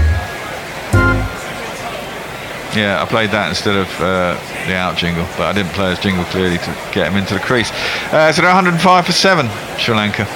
Yeah, 2.75 3.03
I 3.03 3.05
played 3.05 3.31
that 3.31 3.49
instead 3.49 3.77
of 3.77 3.89
uh, 4.01 4.35
the 4.67 4.75
out 4.75 4.97
jingle, 4.97 5.25
but 5.37 5.43
I 5.43 5.53
didn't 5.53 5.73
play 5.73 5.91
his 5.91 5.99
jingle 5.99 6.25
clearly 6.27 6.59
to 6.59 6.77
get 6.93 7.11
him 7.11 7.17
into 7.17 7.35
the 7.35 7.41
crease. 7.41 7.71
Uh, 8.13 8.31
so 8.33 8.43
they're 8.43 8.51
105 8.55 9.07
for 9.07 9.13
7, 9.13 9.51
Sri 9.79 9.95
Lanka. 9.95 10.27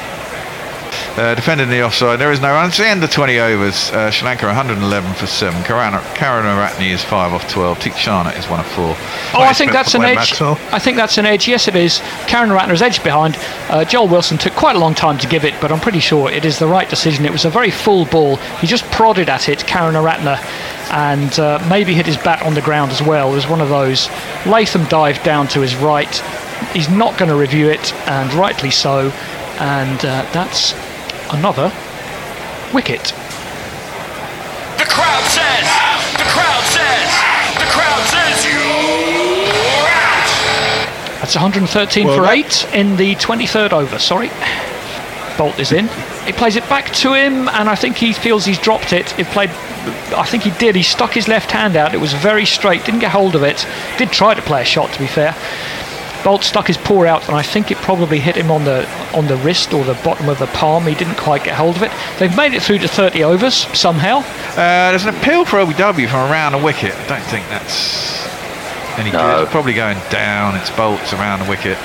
Uh, 1.16 1.32
defending 1.36 1.68
the 1.68 1.80
offside, 1.80 2.18
there 2.18 2.32
is 2.32 2.40
no 2.40 2.50
run. 2.50 2.66
It's 2.66 2.76
the 2.76 2.88
end 2.88 3.04
of 3.04 3.08
20 3.08 3.38
overs. 3.38 3.92
Uh, 3.92 4.10
Sri 4.10 4.26
Lanka 4.26 4.46
111 4.46 5.14
for 5.14 5.26
7. 5.26 5.62
Karana, 5.62 6.00
Karunaratne 6.16 6.90
is 6.90 7.04
5 7.04 7.32
off 7.34 7.48
12. 7.48 7.78
Theekshana 7.78 8.36
is 8.36 8.48
1 8.48 8.58
of 8.58 8.66
4. 8.66 8.84
Oh, 8.84 8.96
I 9.34 9.52
think 9.52 9.70
that's 9.70 9.94
an 9.94 10.02
edge. 10.02 10.16
Maxwell. 10.16 10.58
I 10.72 10.80
think 10.80 10.96
that's 10.96 11.16
an 11.16 11.24
edge. 11.24 11.46
Yes, 11.46 11.68
it 11.68 11.76
is. 11.76 12.00
Karunaratne's 12.26 12.82
edge 12.82 13.00
behind. 13.04 13.36
Uh, 13.68 13.84
Joel 13.84 14.08
Wilson 14.08 14.38
took 14.38 14.54
quite 14.54 14.74
a 14.74 14.78
long 14.80 14.92
time 14.92 15.16
to 15.18 15.28
give 15.28 15.44
it, 15.44 15.54
but 15.60 15.70
I'm 15.70 15.78
pretty 15.78 16.00
sure 16.00 16.32
it 16.32 16.44
is 16.44 16.58
the 16.58 16.66
right 16.66 16.90
decision. 16.90 17.24
It 17.24 17.30
was 17.30 17.44
a 17.44 17.50
very 17.50 17.70
full 17.70 18.06
ball. 18.06 18.36
He 18.58 18.66
just 18.66 18.84
prodded 18.90 19.28
at 19.28 19.48
it, 19.48 19.60
Karunaratne, 19.60 20.36
and 20.94 21.36
uh, 21.40 21.58
maybe 21.68 21.92
hit 21.92 22.06
his 22.06 22.16
bat 22.16 22.40
on 22.42 22.54
the 22.54 22.60
ground 22.62 22.92
as 22.92 23.02
well. 23.02 23.32
It 23.32 23.34
was 23.34 23.48
one 23.48 23.60
of 23.60 23.68
those. 23.68 24.08
Latham 24.46 24.84
dived 24.84 25.24
down 25.24 25.48
to 25.48 25.60
his 25.60 25.74
right. 25.74 26.14
He's 26.72 26.88
not 26.88 27.18
going 27.18 27.28
to 27.30 27.34
review 27.36 27.68
it, 27.68 27.92
and 28.08 28.32
rightly 28.32 28.70
so. 28.70 29.10
And 29.58 29.98
uh, 30.04 30.22
that's 30.32 30.72
another 31.32 31.72
wicket. 32.72 33.02
The 34.78 34.86
crowd 34.86 35.24
says, 35.34 35.66
the 36.14 36.30
crowd 36.30 36.62
says, 36.70 37.10
the 37.58 37.66
crowd 37.74 38.02
says 38.14 38.44
you're 38.46 39.88
out. 39.90 41.20
That's 41.20 41.34
113 41.34 42.06
Well, 42.06 42.16
for 42.16 42.22
that- 42.22 42.32
eight 42.36 42.66
in 42.72 42.96
the 42.96 43.16
23rd 43.16 43.72
over. 43.72 43.98
Sorry. 43.98 44.28
Boult 45.36 45.58
is 45.58 45.72
in. 45.72 45.88
He 46.26 46.32
plays 46.32 46.56
it 46.56 46.66
back 46.68 46.92
to 46.94 47.12
him, 47.14 47.48
and 47.48 47.68
I 47.68 47.74
think 47.74 47.96
he 47.96 48.12
feels 48.12 48.44
he's 48.44 48.58
dropped 48.58 48.92
it. 48.92 49.10
He 49.12 49.24
played. 49.24 49.50
I 50.16 50.24
think 50.24 50.42
he 50.44 50.50
did. 50.52 50.74
He 50.74 50.82
stuck 50.82 51.12
his 51.12 51.28
left 51.28 51.50
hand 51.50 51.76
out. 51.76 51.94
It 51.94 52.00
was 52.00 52.14
very 52.14 52.46
straight. 52.46 52.84
Didn't 52.84 53.00
get 53.00 53.10
hold 53.10 53.34
of 53.34 53.42
it. 53.42 53.66
Did 53.98 54.10
try 54.10 54.32
to 54.34 54.40
play 54.42 54.62
a 54.62 54.64
shot, 54.64 54.92
to 54.92 54.98
be 54.98 55.06
fair. 55.06 55.32
Boult 56.22 56.42
stuck 56.42 56.68
his 56.68 56.78
paw 56.78 57.04
out, 57.04 57.28
and 57.28 57.36
I 57.36 57.42
think 57.42 57.70
it 57.70 57.76
probably 57.78 58.18
hit 58.18 58.34
him 58.36 58.50
on 58.50 58.64
the 58.64 58.88
on 59.14 59.26
the 59.26 59.36
wrist 59.36 59.74
or 59.74 59.84
the 59.84 59.92
bottom 60.02 60.30
of 60.30 60.38
the 60.38 60.46
palm. 60.46 60.84
He 60.86 60.94
didn't 60.94 61.18
quite 61.18 61.44
get 61.44 61.54
hold 61.54 61.76
of 61.76 61.82
it. 61.82 61.92
They've 62.18 62.34
made 62.34 62.54
it 62.54 62.62
through 62.62 62.78
to 62.78 62.88
30 62.88 63.22
overs 63.24 63.54
somehow. 63.78 64.20
Uh, 64.52 64.90
there's 64.90 65.04
an 65.04 65.14
appeal 65.14 65.44
for 65.44 65.58
LBW 65.58 66.08
from 66.08 66.30
around 66.32 66.52
the 66.52 66.58
wicket. 66.64 66.94
I 66.94 67.06
don't 67.08 67.24
think 67.24 67.46
that's 67.50 68.26
any 68.98 69.10
No. 69.10 69.18
good. 69.18 69.42
It's 69.42 69.52
probably 69.52 69.74
going 69.74 69.98
down. 70.08 70.56
It's 70.56 70.70
Boult's 70.70 71.12
around 71.12 71.40
the 71.40 71.50
wicket. 71.50 71.76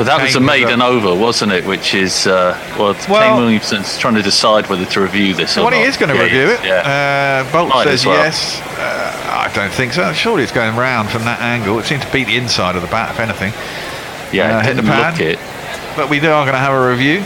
But 0.00 0.06
that 0.06 0.22
was 0.22 0.34
a 0.34 0.40
maiden 0.40 0.80
over, 0.80 1.14
wasn't 1.14 1.52
it? 1.52 1.66
Which 1.66 1.92
is, 1.92 2.26
uh, 2.26 2.56
well, 2.78 2.96
Well- 3.06 3.20
Kane 3.20 3.36
Williamson's 3.36 3.98
trying 3.98 4.14
to 4.14 4.22
decide 4.22 4.66
whether 4.70 4.86
to 4.86 5.00
review 5.02 5.34
this 5.34 5.58
or 5.58 5.64
Well, 5.64 5.72
he 5.74 5.82
is 5.82 5.98
going 5.98 6.08
to 6.08 6.16
Yeah, 6.16 6.22
review 6.22 6.46
it. 6.52 6.60
Yeah. 6.64 7.44
Uh, 7.44 7.52
Boult 7.52 7.68
Might 7.68 7.84
says 7.84 8.06
well. 8.06 8.16
yes. 8.16 8.62
Uh, 8.78 9.46
I 9.46 9.50
don't 9.54 9.70
think 9.70 9.92
so. 9.92 10.10
Surely 10.14 10.42
it's 10.42 10.52
going 10.52 10.74
round 10.74 11.10
from 11.10 11.26
that 11.26 11.42
angle. 11.42 11.78
It 11.78 11.84
seemed 11.84 12.00
to 12.00 12.10
beat 12.10 12.28
the 12.28 12.36
inside 12.38 12.76
of 12.76 12.80
the 12.82 12.88
bat, 12.88 13.10
if 13.10 13.20
anything. 13.20 13.52
yeah, 14.32 14.56
uh, 14.56 14.60
hit 14.62 14.76
didn't 14.76 14.86
the 14.86 14.96
look 14.96 15.02
pad. 15.16 15.20
it. 15.20 15.38
But 15.96 16.08
we 16.08 16.16
are 16.16 16.22
going 16.22 16.54
to 16.54 16.58
have 16.58 16.72
a 16.72 16.88
review. 16.88 17.22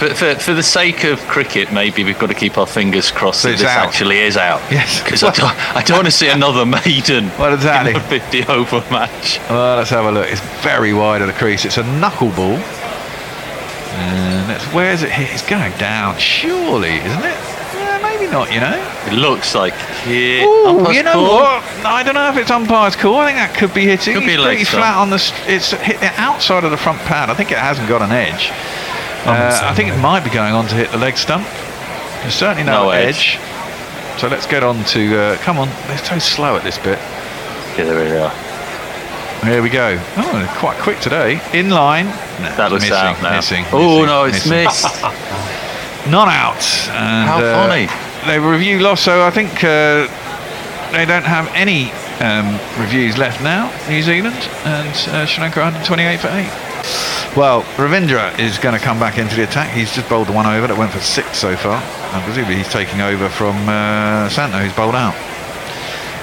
But 0.00 0.16
for, 0.16 0.34
for 0.34 0.52
the 0.54 0.62
sake 0.62 1.04
of 1.04 1.20
cricket, 1.28 1.72
maybe 1.72 2.02
we've 2.04 2.18
got 2.18 2.26
to 2.26 2.34
keep 2.34 2.58
our 2.58 2.66
fingers 2.66 3.10
crossed 3.12 3.42
So 3.42 3.48
that 3.50 3.58
this 3.58 3.66
out. 3.66 3.86
actually 3.86 4.18
is 4.18 4.36
out. 4.36 4.60
Yes. 4.70 5.02
Because 5.02 5.22
I 5.22 5.30
don't, 5.32 5.76
I 5.76 5.82
don't 5.82 5.98
want 5.98 6.06
to 6.06 6.10
see 6.12 6.28
another 6.28 6.66
maiden 6.66 7.28
Well, 7.38 7.54
exactly. 7.54 7.92
in 7.92 7.96
a 7.96 8.00
50 8.00 8.44
over 8.46 8.80
match. 8.90 9.38
Well, 9.48 9.76
let's 9.76 9.90
have 9.90 10.04
a 10.04 10.10
look. 10.12 10.26
It's 10.28 10.40
very 10.62 10.92
wide 10.92 11.20
of 11.22 11.28
the 11.28 11.32
crease. 11.32 11.64
It's 11.64 11.78
a 11.78 11.82
knuckleball. 11.84 12.58
Uh, 12.58 13.96
and 13.96 14.50
it's, 14.52 14.64
where's 14.74 15.02
it 15.02 15.10
hit? 15.10 15.30
It's 15.32 15.48
going 15.48 15.72
down, 15.78 16.18
surely, 16.18 16.96
isn't 16.96 17.24
it? 17.24 17.38
Yeah, 17.74 18.00
maybe 18.02 18.30
not, 18.30 18.52
you 18.52 18.58
know. 18.60 18.74
It 19.06 19.12
looks 19.14 19.54
like 19.54 19.74
it. 20.06 20.44
Ooh, 20.44 20.90
you 20.92 21.02
know 21.04 21.12
call. 21.12 21.34
what? 21.36 21.62
I 21.86 22.02
don't 22.02 22.14
know 22.14 22.28
if 22.30 22.36
it's 22.36 22.50
umpire's 22.50 22.96
call. 22.96 23.16
I 23.16 23.26
think 23.26 23.38
that 23.38 23.54
could 23.56 23.72
be 23.72 23.82
hitting. 23.84 24.14
Could 24.14 24.20
be 24.26 24.30
He's 24.30 24.38
a 24.38 24.42
leg 24.42 24.56
pretty 24.56 24.64
flat 24.64 24.96
on 24.98 25.10
the. 25.10 25.16
It's 25.46 25.70
hit 25.70 26.00
the 26.00 26.10
outside 26.20 26.64
of 26.64 26.70
the 26.72 26.76
front 26.76 26.98
pad. 27.02 27.30
I 27.30 27.34
think 27.34 27.52
it 27.52 27.58
hasn't 27.58 27.88
got 27.88 28.02
an 28.02 28.10
edge. 28.10 28.50
Uh, 29.26 29.60
I 29.62 29.74
think 29.74 29.90
it 29.90 29.98
might 29.98 30.22
be 30.24 30.30
going 30.30 30.54
on 30.54 30.66
to 30.68 30.74
hit 30.74 30.90
the 30.90 30.98
leg 30.98 31.16
stump. 31.16 31.46
There's 32.22 32.34
certainly 32.34 32.64
no, 32.64 32.84
No 32.84 32.90
edge. 32.90 33.38
edge. 33.38 34.20
So 34.20 34.28
let's 34.28 34.46
get 34.46 34.62
on 34.62 34.84
to. 34.84 35.18
Uh, 35.18 35.36
come 35.38 35.58
on, 35.58 35.68
they're 35.88 35.98
so 35.98 36.18
slow 36.18 36.56
at 36.56 36.62
this 36.62 36.78
bit. 36.78 36.98
Yeah, 37.76 37.84
there 37.84 38.04
we 38.04 38.10
are. 38.16 38.30
Here 39.44 39.62
we 39.62 39.68
go. 39.68 39.98
Oh, 40.16 40.56
quite 40.58 40.78
quick 40.78 41.00
today. 41.00 41.40
In 41.52 41.70
line. 41.70 42.06
No, 42.06 42.54
That 42.56 42.70
looks 42.70 42.84
missing, 42.84 42.96
out 42.96 43.22
now. 43.22 43.36
Missing. 43.36 43.64
oh 43.72 44.04
no, 44.06 44.24
it's 44.24 44.46
missing. 44.46 44.64
missed. 44.64 45.02
Not 46.08 46.28
out. 46.28 46.62
And, 46.92 47.28
How 47.28 47.40
uh, 47.40 47.66
funny. 47.66 47.88
They 48.26 48.38
review 48.38 48.80
loss, 48.80 49.00
so 49.02 49.22
I 49.22 49.30
think 49.30 49.50
uh, 49.64 50.06
they 50.92 51.04
don't 51.04 51.24
have 51.24 51.48
any 51.54 51.90
um, 52.20 52.58
reviews 52.80 53.18
left 53.18 53.42
now, 53.42 53.70
New 53.88 54.02
Zealand, 54.02 54.36
and 54.64 54.88
uh, 55.10 55.26
Sri 55.26 55.42
Lanka 55.42 55.60
128 55.60 56.20
for 56.20 56.28
8. 56.28 56.73
Well, 57.36 57.62
Ravindra 57.76 58.38
is 58.38 58.58
going 58.58 58.78
to 58.78 58.80
come 58.80 59.00
back 59.00 59.18
into 59.18 59.34
the 59.34 59.42
attack. 59.42 59.74
He's 59.74 59.92
just 59.92 60.08
bowled 60.08 60.28
the 60.28 60.32
one 60.32 60.46
over 60.46 60.68
that 60.68 60.78
went 60.78 60.92
for 60.92 61.00
six 61.00 61.36
so 61.36 61.56
far. 61.56 61.82
And 61.82 62.22
presumably 62.22 62.54
he's 62.54 62.68
taking 62.68 63.00
over 63.00 63.28
from 63.28 63.56
uh, 63.68 64.28
Santo, 64.28 64.58
who's 64.58 64.72
bowled 64.72 64.94
out. 64.94 65.14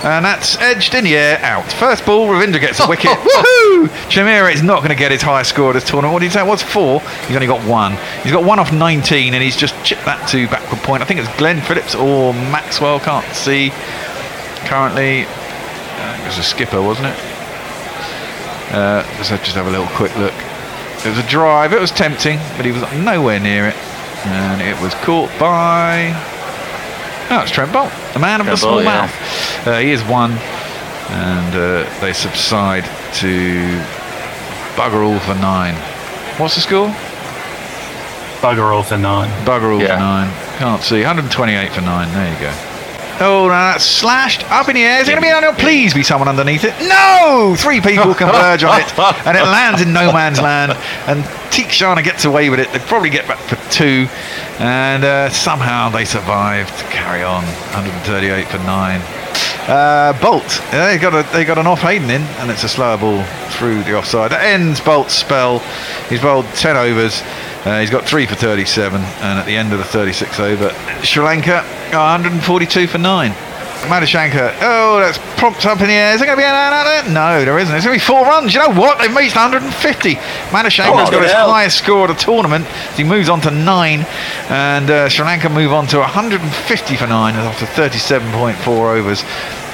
And 0.06 0.24
that's 0.24 0.58
edged 0.58 0.96
in 0.96 1.04
the 1.04 1.18
air, 1.18 1.38
out. 1.40 1.70
First 1.74 2.06
ball, 2.06 2.28
Ravindra 2.28 2.62
gets 2.62 2.80
a 2.80 2.88
wicket. 2.90 3.12
Woohoo! 3.12 3.88
Chameera 4.08 4.54
is 4.54 4.64
not 4.64 4.78
going 4.78 4.90
to 4.90 4.96
get 4.96 5.12
his 5.12 5.22
highest 5.22 5.50
score 5.50 5.68
of 5.68 5.74
this 5.74 5.84
tournament. 5.84 6.14
What 6.14 6.20
did 6.20 6.28
he 6.28 6.32
say? 6.32 6.44
What's 6.44 6.64
four? 6.64 7.02
He's 7.28 7.36
only 7.36 7.46
got 7.46 7.62
one. 7.68 7.98
He's 8.24 8.32
got 8.32 8.46
one 8.46 8.58
off 8.58 8.72
19, 8.72 9.34
and 9.34 9.44
he's 9.44 9.58
just 9.58 9.76
chipped 9.84 10.06
that 10.06 10.30
to 10.30 10.48
backward 10.48 10.80
point. 10.80 11.04
I 11.04 11.06
think 11.06 11.20
it's 11.20 11.38
Glenn 11.38 11.60
Phillips 11.60 11.94
or 11.94 12.34
Maxwell. 12.34 13.02
Can't 13.02 13.28
see. 13.36 13.72
Currently, 14.66 15.26
uh, 15.26 16.20
it 16.22 16.26
was 16.26 16.38
a 16.38 16.44
skipper, 16.44 16.82
wasn't 16.82 17.08
it? 17.08 17.20
Uh, 18.74 19.06
let's 19.18 19.28
just 19.30 19.56
have 19.56 19.68
a 19.68 19.70
little 19.70 19.88
quick 19.88 20.16
look. 20.16 20.34
It 21.06 21.10
was 21.10 21.18
a 21.18 21.28
drive. 21.28 21.74
It 21.74 21.80
was 21.82 21.92
tempting, 21.92 22.38
but 22.58 22.66
he 22.66 22.72
was 22.72 22.82
nowhere 22.94 23.40
near 23.40 23.68
it, 23.68 23.76
and 24.28 24.62
it 24.62 24.80
was 24.82 24.94
caught 24.96 25.30
by. 25.40 26.12
Oh, 27.32 27.42
it's 27.42 27.52
Trent 27.52 27.72
Boult, 27.72 27.92
the 28.14 28.20
man 28.20 28.40
of 28.42 28.46
the 28.48 28.56
small 28.58 28.74
Boult, 28.80 28.84
yeah. 28.84 29.02
mouth. 29.02 29.68
Uh, 29.68 29.80
he 29.80 29.92
is 29.92 30.04
one, 30.04 30.32
and 30.32 31.56
uh, 31.56 32.00
they 32.02 32.14
subside 32.14 32.84
to 33.16 33.62
bugger 34.76 35.04
all 35.06 35.20
for 35.20 35.36
nine. 35.36 35.76
What's 36.40 36.56
the 36.56 36.62
score? 36.62 36.90
Bugger 38.42 38.74
all 38.74 38.84
for 38.84 38.98
nine. 38.98 39.30
Bugger 39.46 39.74
all 39.74 39.82
Yeah. 39.82 39.96
for 39.96 40.00
nine. 40.00 40.58
Can't 40.58 40.82
see. 40.84 40.98
128 41.04 41.72
for 41.72 41.82
nine. 41.82 42.12
There 42.14 42.34
you 42.34 42.40
go. 42.40 42.54
Oh, 43.24 43.48
now 43.48 43.72
that's 43.72 43.86
slashed 43.86 44.44
up 44.50 44.68
in 44.68 44.74
the 44.74 44.82
air. 44.82 45.00
Is 45.00 45.08
it 45.08 45.12
going 45.12 45.22
to 45.22 45.28
be 45.28 45.32
on? 45.32 45.56
Please 45.56 45.94
be 45.94 46.02
someone 46.02 46.28
underneath 46.28 46.64
it. 46.64 46.74
No! 46.82 47.56
Three 47.56 47.80
people 47.80 48.16
converge 48.16 48.64
on 48.64 48.82
it, 48.82 49.00
and 49.28 49.38
it 49.38 49.44
lands 49.44 49.80
in 49.80 49.94
no 49.94 50.12
man's 50.12 50.42
land. 50.42 50.72
And 51.08 51.24
Theekshana 51.54 52.04
gets 52.04 52.26
away 52.26 52.50
with 52.50 52.60
it. 52.60 52.72
They 52.74 52.80
probably 52.80 53.12
get 53.12 53.28
back 53.28 53.38
for 53.40 53.58
two, 53.72 54.08
and 54.60 55.04
uh, 55.04 55.30
somehow 55.30 55.90
they 55.90 56.04
survive 56.04 56.68
to 56.80 56.84
carry 56.86 57.22
on. 57.22 57.44
138 57.44 58.48
for 58.48 58.58
nine. 58.60 59.02
Uh, 59.68 60.14
Boult. 60.20 60.60
Yeah, 60.74 60.88
they 60.88 60.98
got 60.98 61.14
a, 61.14 61.32
they 61.32 61.46
got 61.46 61.60
an 61.60 61.68
off 61.68 61.82
Hayden 61.82 62.10
in, 62.10 62.24
and 62.42 62.50
it's 62.50 62.64
a 62.64 62.70
slower 62.70 62.98
ball 62.98 63.24
through 63.52 63.84
the 63.84 63.96
offside. 63.96 64.32
That 64.32 64.44
ends 64.44 64.80
Boult's 64.80 65.14
spell. 65.14 65.60
He's 66.10 66.20
bowled 66.22 66.46
10 66.56 66.76
overs. 66.76 67.22
Uh, 67.66 67.80
he's 67.80 67.90
got 67.92 68.06
three 68.06 68.26
for 68.26 68.36
37, 68.36 69.00
and 69.02 69.40
at 69.40 69.46
the 69.46 69.56
end 69.56 69.72
of 69.72 69.78
the 69.78 69.86
36 69.86 70.40
over, 70.40 70.70
Sri 71.04 71.24
Lanka 71.24 71.64
got 71.92 72.20
142 72.22 72.88
for 72.88 72.98
nine. 72.98 73.32
Madushanka, 73.90 74.56
oh, 74.62 75.00
that's 75.00 75.18
propped 75.40 75.66
up 75.66 75.82
in 75.82 75.88
the 75.88 75.94
air. 75.94 76.14
Is 76.14 76.20
there 76.20 76.28
going 76.28 76.38
to 76.38 76.42
be 76.42 76.46
an 76.46 76.54
out 76.54 76.84
there? 76.84 77.12
No, 77.12 77.44
there 77.44 77.58
isn't. 77.58 77.76
It's 77.76 77.84
going 77.86 77.98
to 78.00 78.04
be 78.04 78.06
four 78.06 78.26
runs. 78.26 78.54
You 78.54 78.60
know 78.62 78.70
what? 78.80 79.00
They've 79.00 79.16
reached 79.16 79.36
150. 79.36 80.16
Madushanka's 80.54 81.10
Oh, 81.10 81.12
got 81.12 81.22
his 81.24 81.32
hell. 81.32 81.50
highest 81.52 81.80
score 81.80 82.10
of 82.10 82.16
the 82.16 82.22
tournament. 82.24 82.66
He 82.96 83.04
moves 83.04 83.28
on 83.30 83.42
to 83.42 83.52
nine, 83.52 84.06
and 84.50 84.90
uh, 84.90 85.10
Sri 85.10 85.26
Lanka 85.26 85.50
move 85.50 85.72
on 85.74 85.88
to 85.88 85.98
150 86.00 86.96
for 86.96 87.08
nine 87.08 87.34
after 87.36 87.66
37.4 87.66 88.68
overs 88.68 89.24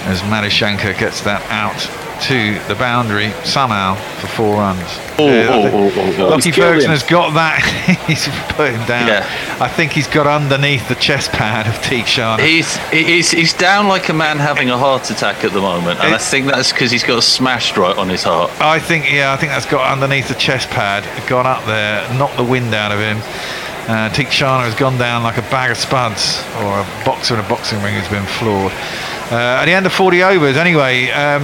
as 0.08 0.22
Madushanka 0.22 0.98
gets 0.98 1.22
that 1.22 1.42
out 1.52 2.07
to 2.22 2.60
the 2.68 2.76
boundary 2.76 3.32
somehow 3.44 3.96
for 4.20 4.28
four 4.28 4.58
runs. 4.58 4.82
Oh, 5.20 5.28
Yeah, 5.28 5.50
I 5.50 5.54
oh, 5.54 5.90
think 5.90 6.20
oh, 6.20 6.24
oh. 6.26 6.30
Lockie 6.30 6.52
Ferguson 6.52 6.92
has 6.92 7.04
got 7.04 7.34
that. 7.34 7.62
he's 8.08 8.28
put 8.56 8.72
him 8.72 8.86
down. 8.88 9.08
Yeah. 9.08 9.58
I 9.60 9.68
think 9.68 9.92
he's 9.92 10.08
got 10.08 10.28
underneath 10.28 10.88
the 10.88 10.96
chest 10.96 11.32
pad 11.32 11.68
of 11.68 11.74
Theekshana. 11.82 12.40
He's, 12.46 12.78
he's 12.92 13.32
he's 13.32 13.54
down 13.54 13.88
like 13.88 14.10
a 14.10 14.14
man 14.14 14.38
having 14.38 14.70
a 14.70 14.78
heart 14.78 15.10
attack 15.10 15.44
at 15.44 15.52
the 15.54 15.62
moment, 15.62 16.00
and 16.00 16.14
I 16.14 16.18
think 16.18 16.48
that's 16.48 16.72
because 16.72 16.92
he's 16.92 17.04
got 17.04 17.24
smashed 17.24 17.78
right 17.78 17.98
on 17.98 18.10
his 18.10 18.24
heart. 18.24 18.52
I 18.62 18.80
think, 18.80 19.12
yeah, 19.12 19.34
I 19.34 19.38
think 19.38 19.52
that's 19.52 19.66
got 19.66 19.92
underneath 19.92 20.28
the 20.28 20.36
chest 20.36 20.70
pad, 20.70 21.04
gone 21.28 21.46
up 21.46 21.66
there, 21.66 22.02
knocked 22.18 22.38
the 22.38 22.44
wind 22.44 22.74
out 22.74 22.92
of 22.92 23.00
him. 23.00 23.18
Uh, 23.88 24.10
Theekshana 24.10 24.68
has 24.68 24.76
gone 24.76 24.98
down 24.98 25.24
like 25.24 25.38
a 25.38 25.48
bag 25.48 25.72
of 25.72 25.78
spuds, 25.78 26.44
or 26.60 26.82
a 26.82 26.84
boxer 27.06 27.36
in 27.36 27.40
a 27.40 27.48
boxing 27.48 27.82
ring 27.82 27.96
has 27.96 28.10
been 28.10 28.26
floored. 28.26 28.74
Uh, 29.30 29.36
at 29.36 29.66
the 29.66 29.74
end 29.74 29.86
of 29.86 29.92
40 29.92 30.24
overs, 30.24 30.56
anyway, 30.56 31.10
um, 31.12 31.44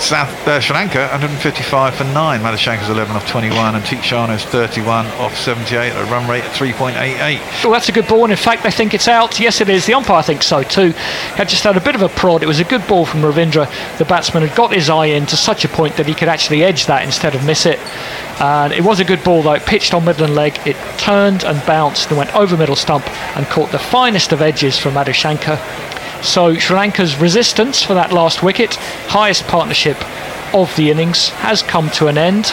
South 0.00 0.30
uh, 0.48 0.60
Sri 0.60 0.74
Lanka 0.74 1.00
155 1.00 1.94
for 1.94 2.04
9. 2.04 2.40
Madushanka's 2.40 2.88
11 2.88 3.14
off 3.16 3.28
21, 3.28 3.74
and 3.74 3.84
Theekshana's 3.84 4.44
31 4.44 5.06
off 5.18 5.36
78, 5.36 5.92
at 5.92 6.08
a 6.08 6.10
run 6.10 6.26
rate 6.26 6.44
of 6.44 6.52
3.88. 6.52 7.64
Well, 7.64 7.72
that's 7.72 7.90
a 7.90 7.92
good 7.92 8.08
ball, 8.08 8.24
and 8.24 8.32
in 8.32 8.38
fact, 8.38 8.62
they 8.62 8.70
think 8.70 8.94
it's 8.94 9.08
out. 9.08 9.38
Yes, 9.38 9.60
it 9.60 9.68
is. 9.68 9.84
The 9.84 9.92
umpire 9.92 10.22
thinks 10.22 10.46
so 10.46 10.62
too. 10.62 10.92
Had 11.34 11.50
just 11.50 11.64
had 11.64 11.76
a 11.76 11.80
bit 11.80 11.94
of 11.94 12.00
a 12.00 12.08
prod. 12.08 12.42
It 12.42 12.46
was 12.46 12.60
a 12.60 12.64
good 12.64 12.86
ball 12.86 13.04
from 13.04 13.20
Ravindra. 13.20 13.68
The 13.98 14.06
batsman 14.06 14.46
had 14.46 14.56
got 14.56 14.72
his 14.72 14.88
eye 14.88 15.06
in 15.06 15.26
to 15.26 15.36
such 15.36 15.66
a 15.66 15.68
point 15.68 15.96
that 15.96 16.06
he 16.06 16.14
could 16.14 16.28
actually 16.28 16.64
edge 16.64 16.86
that 16.86 17.04
instead 17.04 17.34
of 17.34 17.44
miss 17.44 17.66
it. 17.66 17.78
And 18.40 18.72
it 18.72 18.84
was 18.84 19.00
a 19.00 19.04
good 19.04 19.22
ball, 19.22 19.42
though. 19.42 19.52
It 19.52 19.66
pitched 19.66 19.92
on 19.92 20.06
Midland 20.06 20.34
leg. 20.34 20.58
It 20.66 20.76
turned 20.96 21.44
and 21.44 21.64
bounced 21.66 22.08
and 22.08 22.16
went 22.16 22.34
over 22.34 22.56
middle 22.56 22.76
stump 22.76 23.06
and 23.36 23.44
caught 23.46 23.70
the 23.70 23.78
finest 23.78 24.32
of 24.32 24.40
edges 24.40 24.78
from 24.78 24.94
Madushanka. 24.94 25.58
So 26.26 26.54
Sri 26.54 26.76
Lanka's 26.76 27.16
resistance 27.16 27.82
for 27.82 27.94
that 27.94 28.12
last 28.12 28.42
wicket, 28.42 28.74
highest 28.74 29.44
partnership 29.44 29.96
of 30.52 30.74
the 30.76 30.90
innings, 30.90 31.28
has 31.30 31.62
come 31.62 31.88
to 31.90 32.08
an 32.08 32.18
end 32.18 32.52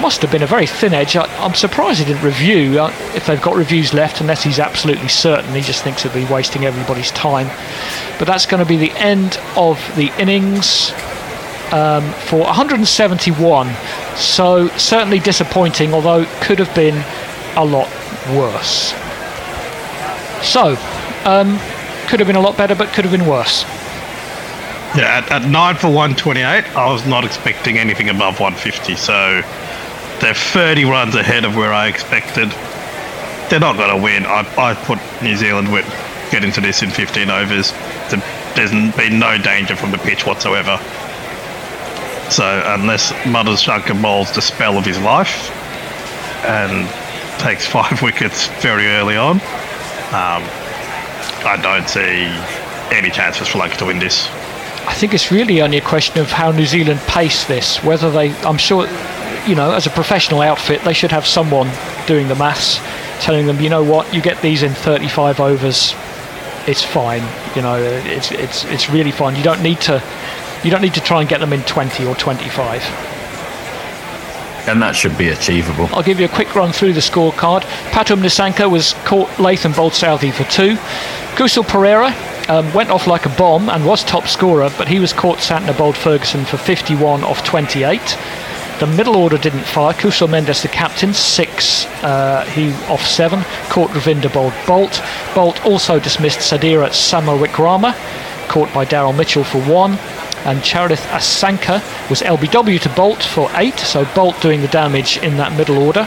must 0.00 0.22
have 0.22 0.30
been 0.30 0.42
a 0.42 0.46
very 0.46 0.66
thin 0.66 0.92
edge. 0.92 1.16
I, 1.16 1.24
I'm 1.38 1.54
surprised 1.54 2.00
he 2.00 2.04
didn't 2.04 2.24
review 2.24 2.80
uh, 2.80 2.92
if 3.14 3.26
they've 3.26 3.40
got 3.40 3.54
reviews 3.54 3.94
left, 3.94 4.20
unless 4.20 4.42
he's 4.42 4.58
absolutely 4.58 5.08
certain. 5.08 5.54
He 5.54 5.60
just 5.60 5.84
thinks 5.84 6.04
it'll 6.04 6.18
be 6.18 6.30
wasting 6.30 6.64
everybody's 6.64 7.10
time. 7.12 7.46
But 8.18 8.26
that's 8.26 8.46
going 8.46 8.62
to 8.62 8.68
be 8.68 8.76
the 8.76 8.92
end 8.92 9.38
of 9.56 9.78
the 9.96 10.12
innings 10.20 10.92
um, 11.72 12.12
for 12.12 12.40
171. 12.40 13.72
So 14.16 14.68
certainly 14.76 15.20
disappointing, 15.20 15.94
although 15.94 16.26
could 16.40 16.58
have 16.58 16.74
been 16.74 17.04
a 17.56 17.64
lot 17.64 17.88
worse. 18.34 18.92
So, 20.44 20.76
um, 21.24 21.58
could 22.08 22.20
have 22.20 22.26
been 22.26 22.36
a 22.36 22.40
lot 22.40 22.56
better, 22.56 22.74
but 22.74 22.92
could 22.92 23.04
have 23.04 23.12
been 23.12 23.26
worse. 23.26 23.64
Yeah, 24.96 25.22
at, 25.26 25.42
at 25.42 25.50
9 25.50 25.74
for 25.74 25.88
128, 25.88 26.44
I 26.76 26.92
was 26.92 27.04
not 27.04 27.24
expecting 27.24 27.78
anything 27.78 28.08
above 28.08 28.38
150. 28.38 28.94
So 28.94 29.42
they're 30.20 30.34
30 30.34 30.84
runs 30.84 31.16
ahead 31.16 31.44
of 31.44 31.56
where 31.56 31.72
I 31.72 31.88
expected. 31.88 32.50
They're 33.50 33.60
not 33.60 33.76
going 33.76 33.90
to 33.90 34.02
win. 34.02 34.24
I, 34.24 34.46
I 34.56 34.74
put 34.74 35.00
New 35.20 35.36
Zealand 35.36 35.72
would 35.72 35.84
get 36.30 36.44
into 36.44 36.60
this 36.60 36.82
in 36.82 36.90
15 36.90 37.28
overs. 37.28 37.72
The, 38.10 38.22
there's 38.54 38.70
been 38.96 39.18
no 39.18 39.36
danger 39.36 39.74
from 39.74 39.90
the 39.90 39.98
pitch 39.98 40.24
whatsoever. 40.26 40.78
So 42.30 42.62
unless 42.66 43.12
Madushanka 43.24 44.00
bowls 44.00 44.32
the 44.32 44.42
spell 44.42 44.78
of 44.78 44.86
his 44.86 45.00
life 45.00 45.50
and 46.44 46.88
takes 47.40 47.66
five 47.78 48.00
wickets 48.00 48.46
very 48.62 48.86
early 48.86 49.16
on, 49.16 49.40
um, 50.12 50.42
I 51.44 51.56
don't 51.60 51.88
see 51.88 52.26
any 52.96 53.10
chance 53.10 53.36
for 53.38 53.44
Sri 53.44 53.60
Lanka 53.60 53.76
to 53.78 53.86
win 53.86 53.98
this. 53.98 54.28
I 54.86 54.94
think 54.94 55.14
it's 55.14 55.30
really 55.30 55.62
only 55.62 55.78
a 55.78 55.82
question 55.82 56.20
of 56.20 56.30
how 56.30 56.50
New 56.50 56.66
Zealand 56.66 57.00
pace 57.00 57.44
this. 57.44 57.82
Whether 57.82 58.10
they, 58.10 58.34
I'm 58.42 58.58
sure, 58.58 58.86
you 59.46 59.54
know, 59.54 59.72
as 59.72 59.86
a 59.86 59.90
professional 59.90 60.42
outfit, 60.42 60.82
they 60.82 60.92
should 60.92 61.10
have 61.10 61.26
someone 61.26 61.70
doing 62.06 62.28
the 62.28 62.34
maths, 62.34 62.80
telling 63.24 63.46
them, 63.46 63.60
you 63.60 63.70
know 63.70 63.82
what, 63.82 64.12
you 64.14 64.20
get 64.20 64.40
these 64.42 64.62
in 64.62 64.72
35 64.72 65.40
overs, 65.40 65.94
it's 66.66 66.82
fine. 66.82 67.22
You 67.54 67.62
know, 67.62 67.76
it's 67.76 68.32
it's 68.32 68.64
it's 68.64 68.90
really 68.90 69.10
fine. 69.10 69.36
You 69.36 69.42
don't 69.42 69.62
need 69.62 69.80
to, 69.82 70.02
you 70.62 70.70
don't 70.70 70.82
need 70.82 70.94
to 70.94 71.00
try 71.00 71.20
and 71.20 71.28
get 71.28 71.40
them 71.40 71.52
in 71.52 71.62
20 71.62 72.06
or 72.06 72.14
25. 72.14 72.82
And 74.66 74.80
that 74.80 74.96
should 74.96 75.16
be 75.18 75.28
achievable. 75.28 75.88
I'll 75.92 76.02
give 76.02 76.18
you 76.18 76.24
a 76.24 76.28
quick 76.28 76.54
run 76.54 76.72
through 76.72 76.94
the 76.94 77.00
scorecard. 77.00 77.62
Pathum 77.90 78.22
Nissanka 78.22 78.70
was 78.70 78.94
caught 79.04 79.38
Latham 79.38 79.72
bowled 79.72 79.92
Southee 79.92 80.32
for 80.32 80.44
two. 80.44 80.78
Kusal 81.34 81.64
Perera 81.64 82.12
um, 82.48 82.72
went 82.72 82.90
off 82.90 83.08
like 83.08 83.26
a 83.26 83.28
bomb 83.30 83.68
and 83.68 83.84
was 83.84 84.04
top 84.04 84.28
scorer, 84.28 84.70
but 84.78 84.86
he 84.86 85.00
was 85.00 85.12
caught 85.12 85.38
Santner 85.38 85.76
bowled 85.76 85.96
Ferguson 85.96 86.44
for 86.44 86.56
51 86.56 87.24
off 87.24 87.42
28. 87.42 88.16
The 88.78 88.86
middle 88.86 89.16
order 89.16 89.36
didn't 89.36 89.64
fire. 89.64 89.92
Kusal 89.94 90.28
Mendis, 90.28 90.62
the 90.62 90.68
captain, 90.68 91.12
six. 91.12 91.86
Uh, 92.04 92.44
he 92.44 92.72
off 92.88 93.04
seven. 93.04 93.42
Caught 93.68 93.90
Ravindra 93.90 94.32
bowled 94.32 94.52
Boult. 94.64 95.00
Boult 95.34 95.64
also 95.66 95.98
dismissed 95.98 96.38
Sadira 96.38 96.90
Samarawickrama, 96.90 97.94
caught 98.48 98.72
by 98.72 98.84
Daryl 98.84 99.16
Mitchell 99.16 99.42
for 99.42 99.60
one 99.62 99.98
and 100.44 100.60
Charith 100.60 101.06
Asanka 101.08 101.80
was 102.10 102.20
LBW 102.20 102.78
to 102.82 102.88
Boult 102.90 103.22
for 103.22 103.50
8, 103.54 103.78
so 103.78 104.04
Boult 104.04 104.40
doing 104.42 104.60
the 104.60 104.68
damage 104.68 105.16
in 105.16 105.38
that 105.38 105.56
middle 105.56 105.78
order. 105.78 106.06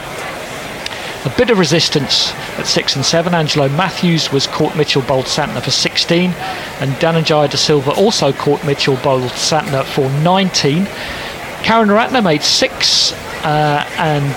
A 1.28 1.36
bit 1.36 1.50
of 1.50 1.58
resistance 1.58 2.32
at 2.58 2.66
6 2.66 2.96
and 2.96 3.04
7. 3.04 3.34
Angelo 3.34 3.68
Matthews 3.68 4.32
was 4.32 4.46
caught 4.46 4.74
Mitchell 4.78 5.02
bowled 5.02 5.26
Santner 5.26 5.60
for 5.60 5.70
16, 5.70 6.30
and 6.30 6.92
Dhananjaya 6.92 7.50
De 7.50 7.58
Silva 7.58 7.90
also 7.90 8.32
caught 8.32 8.64
Mitchell 8.64 8.96
bowled 9.04 9.30
Santner 9.32 9.84
for 9.84 10.08
19. 10.22 10.86
Karunaratne 10.86 12.24
made 12.24 12.42
6, 12.42 13.12
uh, 13.44 13.84
and 13.98 14.32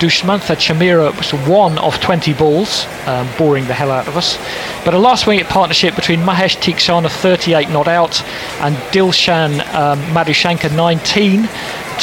Dushmantha 0.00 0.56
Chameera 0.56 1.14
was 1.18 1.34
1 1.46 1.76
of 1.76 2.00
20 2.00 2.32
balls, 2.32 2.86
um, 3.06 3.28
boring 3.36 3.66
the 3.66 3.74
hell 3.74 3.90
out 3.90 4.08
of 4.08 4.16
us. 4.16 4.38
But 4.86 4.94
a 4.94 4.98
last 4.98 5.26
wicket 5.26 5.48
partnership 5.48 5.94
between 5.94 6.20
Mahesh 6.20 6.56
Theekshana, 6.56 7.10
38 7.10 7.68
not 7.68 7.88
out, 7.88 8.22
and 8.62 8.74
Dilshan 8.90 9.60
um, 9.74 10.00
Madushanka, 10.14 10.74
19, 10.74 11.42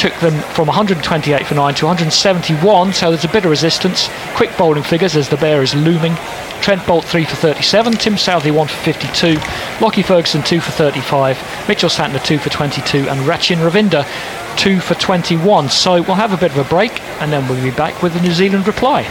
took 0.00 0.18
them 0.20 0.32
from 0.54 0.66
128 0.66 1.46
for 1.46 1.54
9 1.54 1.74
to 1.74 1.84
171, 1.84 2.92
so 2.94 3.10
there's 3.10 3.26
a 3.26 3.28
bit 3.28 3.44
of 3.44 3.50
resistance. 3.50 4.08
Quick 4.34 4.50
bowling 4.56 4.82
figures 4.82 5.14
as 5.14 5.28
the 5.28 5.36
bear 5.36 5.62
is 5.62 5.74
looming. 5.74 6.14
Trent 6.62 6.80
Boult 6.82 7.04
3 7.04 7.26
for 7.26 7.36
37, 7.36 7.92
Tim 7.92 8.14
Southee 8.14 8.50
1 8.50 8.66
for 8.66 8.76
52, 8.76 9.34
Lockie 9.84 10.02
Ferguson 10.02 10.42
2 10.42 10.58
for 10.58 10.70
35, 10.70 11.68
Mitchell 11.68 11.90
Santner 11.90 12.24
2 12.24 12.38
for 12.38 12.48
22, 12.48 13.10
and 13.10 13.20
Rachin 13.28 13.58
Ravindra 13.58 14.06
2 14.56 14.80
for 14.80 14.94
21. 14.94 15.68
So 15.68 16.00
we'll 16.00 16.14
have 16.14 16.32
a 16.32 16.38
bit 16.38 16.50
of 16.52 16.56
a 16.56 16.68
break 16.70 16.98
and 17.20 17.30
then 17.30 17.46
we'll 17.46 17.62
be 17.62 17.70
back 17.70 18.02
with 18.02 18.14
the 18.14 18.22
New 18.22 18.32
Zealand 18.32 18.66
reply. 18.66 19.02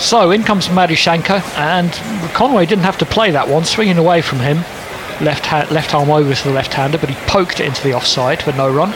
So 0.00 0.32
in 0.32 0.42
comes 0.42 0.66
Madushanka, 0.66 1.42
and 1.56 1.92
Conway 2.34 2.66
didn't 2.66 2.84
have 2.84 2.98
to 2.98 3.06
play 3.06 3.30
that 3.30 3.46
one, 3.46 3.64
swinging 3.64 3.98
away 3.98 4.20
from 4.20 4.40
him. 4.40 4.64
Left, 5.20 5.46
ha- 5.46 5.66
left 5.70 5.94
arm 5.94 6.10
over 6.10 6.34
to 6.34 6.44
the 6.44 6.52
left 6.52 6.74
hander, 6.74 6.98
but 6.98 7.08
he 7.08 7.16
poked 7.26 7.60
it 7.60 7.66
into 7.66 7.82
the 7.82 7.94
offside 7.94 8.42
for 8.42 8.52
no 8.52 8.72
run. 8.72 8.92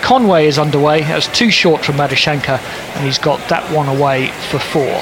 Conway 0.00 0.46
is 0.46 0.58
underway, 0.58 1.00
has 1.02 1.26
too 1.28 1.50
short 1.50 1.84
from 1.84 1.96
Madushanka, 1.96 2.60
and 2.96 3.04
he's 3.04 3.18
got 3.18 3.48
that 3.48 3.70
one 3.72 3.88
away 3.88 4.28
for 4.50 4.58
four. 4.58 5.00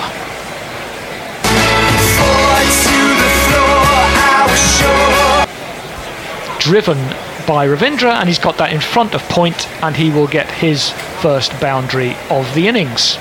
Driven 6.59 6.98
by 7.46 7.66
Ravindra, 7.66 8.14
and 8.14 8.28
he's 8.28 8.38
got 8.38 8.59
that 8.59 8.72
in 8.72 8.80
front 8.80 9.14
of 9.14 9.22
point, 9.22 9.68
and 9.83 9.96
he 9.96 10.11
will 10.11 10.28
get 10.28 10.50
his 10.50 10.90
first 11.20 11.59
boundary 11.61 12.16
of 12.30 12.54
the 12.54 12.68
innings. 12.68 13.16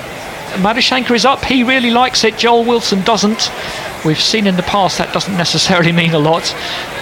Madushanka 0.56 1.14
is 1.14 1.24
up. 1.24 1.44
He 1.44 1.62
really 1.62 1.90
likes 1.90 2.24
it. 2.24 2.36
Joel 2.36 2.64
Wilson 2.64 3.02
doesn't. 3.02 3.50
We've 4.04 4.20
seen 4.20 4.46
in 4.46 4.56
the 4.56 4.62
past 4.62 4.98
that 4.98 5.12
doesn't 5.12 5.36
necessarily 5.36 5.92
mean 5.92 6.14
a 6.14 6.18
lot. 6.18 6.54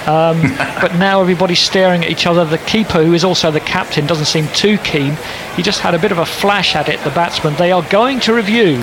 Um, 0.08 0.40
but 0.80 0.94
now 0.96 1.20
everybody's 1.20 1.60
staring 1.60 2.04
at 2.04 2.10
each 2.10 2.26
other. 2.26 2.44
The 2.44 2.58
keeper, 2.58 3.04
who 3.04 3.14
is 3.14 3.24
also 3.24 3.50
the 3.50 3.60
captain, 3.60 4.06
doesn't 4.06 4.26
seem 4.26 4.48
too 4.48 4.78
keen. 4.78 5.16
He 5.54 5.62
just 5.62 5.80
had 5.80 5.94
a 5.94 5.98
bit 5.98 6.12
of 6.12 6.18
a 6.18 6.26
flash 6.26 6.74
at 6.74 6.88
it, 6.88 7.00
the 7.04 7.10
batsman. 7.10 7.54
They 7.54 7.72
are 7.72 7.82
going 7.82 8.20
to 8.20 8.34
review. 8.34 8.76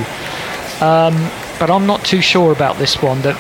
Um, 0.82 1.16
but 1.60 1.70
I'm 1.70 1.86
not 1.86 2.04
too 2.04 2.22
sure 2.22 2.52
about 2.52 2.78
this 2.78 3.02
one. 3.02 3.22
That 3.22 3.38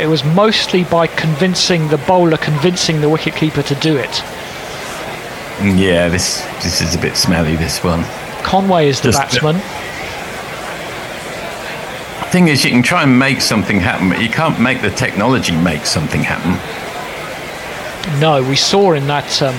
it 0.00 0.06
was 0.06 0.24
mostly 0.24 0.84
by 0.84 1.06
convincing 1.06 1.88
the 1.88 1.98
bowler, 1.98 2.36
convincing 2.36 3.00
the 3.00 3.08
wicketkeeper 3.08 3.64
to 3.66 3.74
do 3.76 3.96
it. 3.96 4.22
Yeah, 5.78 6.08
this 6.08 6.40
this 6.62 6.80
is 6.80 6.94
a 6.94 6.98
bit 6.98 7.16
smelly. 7.16 7.56
This 7.56 7.84
one. 7.84 8.04
Conway 8.42 8.88
is 8.88 9.00
the 9.00 9.12
Just- 9.12 9.18
batsman. 9.18 9.56
Thing 12.32 12.48
is, 12.48 12.64
you 12.64 12.70
can 12.70 12.82
try 12.82 13.02
and 13.02 13.18
make 13.18 13.42
something 13.42 13.78
happen, 13.78 14.08
but 14.08 14.22
you 14.22 14.30
can't 14.30 14.58
make 14.58 14.80
the 14.80 14.88
technology 14.88 15.54
make 15.54 15.84
something 15.84 16.22
happen. 16.22 16.52
No, 18.22 18.42
we 18.42 18.56
saw 18.56 18.94
in 18.94 19.06
that 19.08 19.42
um, 19.42 19.54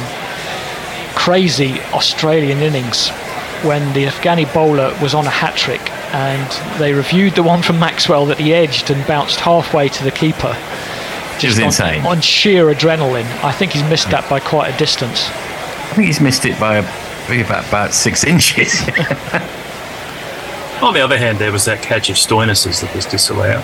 crazy 1.16 1.80
Australian 1.94 2.58
innings 2.58 3.10
when 3.62 3.94
the 3.94 4.06
Afghani 4.06 4.52
bowler 4.56 4.98
was 5.04 5.14
on 5.14 5.28
a 5.28 5.30
hat 5.30 5.56
trick 5.56 5.88
and 6.16 6.80
they 6.80 6.94
reviewed 6.94 7.36
the 7.36 7.44
one 7.44 7.62
from 7.62 7.80
Maxwell 7.80 8.26
that 8.26 8.40
he 8.40 8.56
edged 8.56 8.90
and 8.90 9.06
bounced 9.06 9.40
halfway 9.40 9.88
to 9.90 10.04
the 10.04 10.10
keeper. 10.10 10.58
just 11.40 11.60
on, 11.60 11.66
insane. 11.66 12.04
on 12.08 12.22
sheer 12.22 12.74
adrenaline. 12.74 13.30
I 13.44 13.52
think 13.52 13.74
he's 13.74 13.84
missed 13.84 14.10
that 14.10 14.28
by 14.28 14.40
quite 14.40 14.74
a 14.74 14.78
distance. 14.80 15.30
I 15.30 15.94
think 15.94 16.08
he's 16.08 16.20
missed 16.20 16.44
it 16.46 16.60
by 16.60 16.78
a, 16.78 17.44
about, 17.46 17.68
about 17.68 17.94
six 17.94 18.24
inches. 18.34 18.82
On 20.84 20.94
the 20.94 21.02
other 21.02 21.18
hand, 21.18 21.40
there 21.40 21.52
was 21.52 21.66
that 21.66 21.82
catch 21.82 22.10
of 22.10 22.18
Stoinis's 22.18 22.82
that 22.82 22.94
was 22.96 23.06
disallowed. 23.06 23.64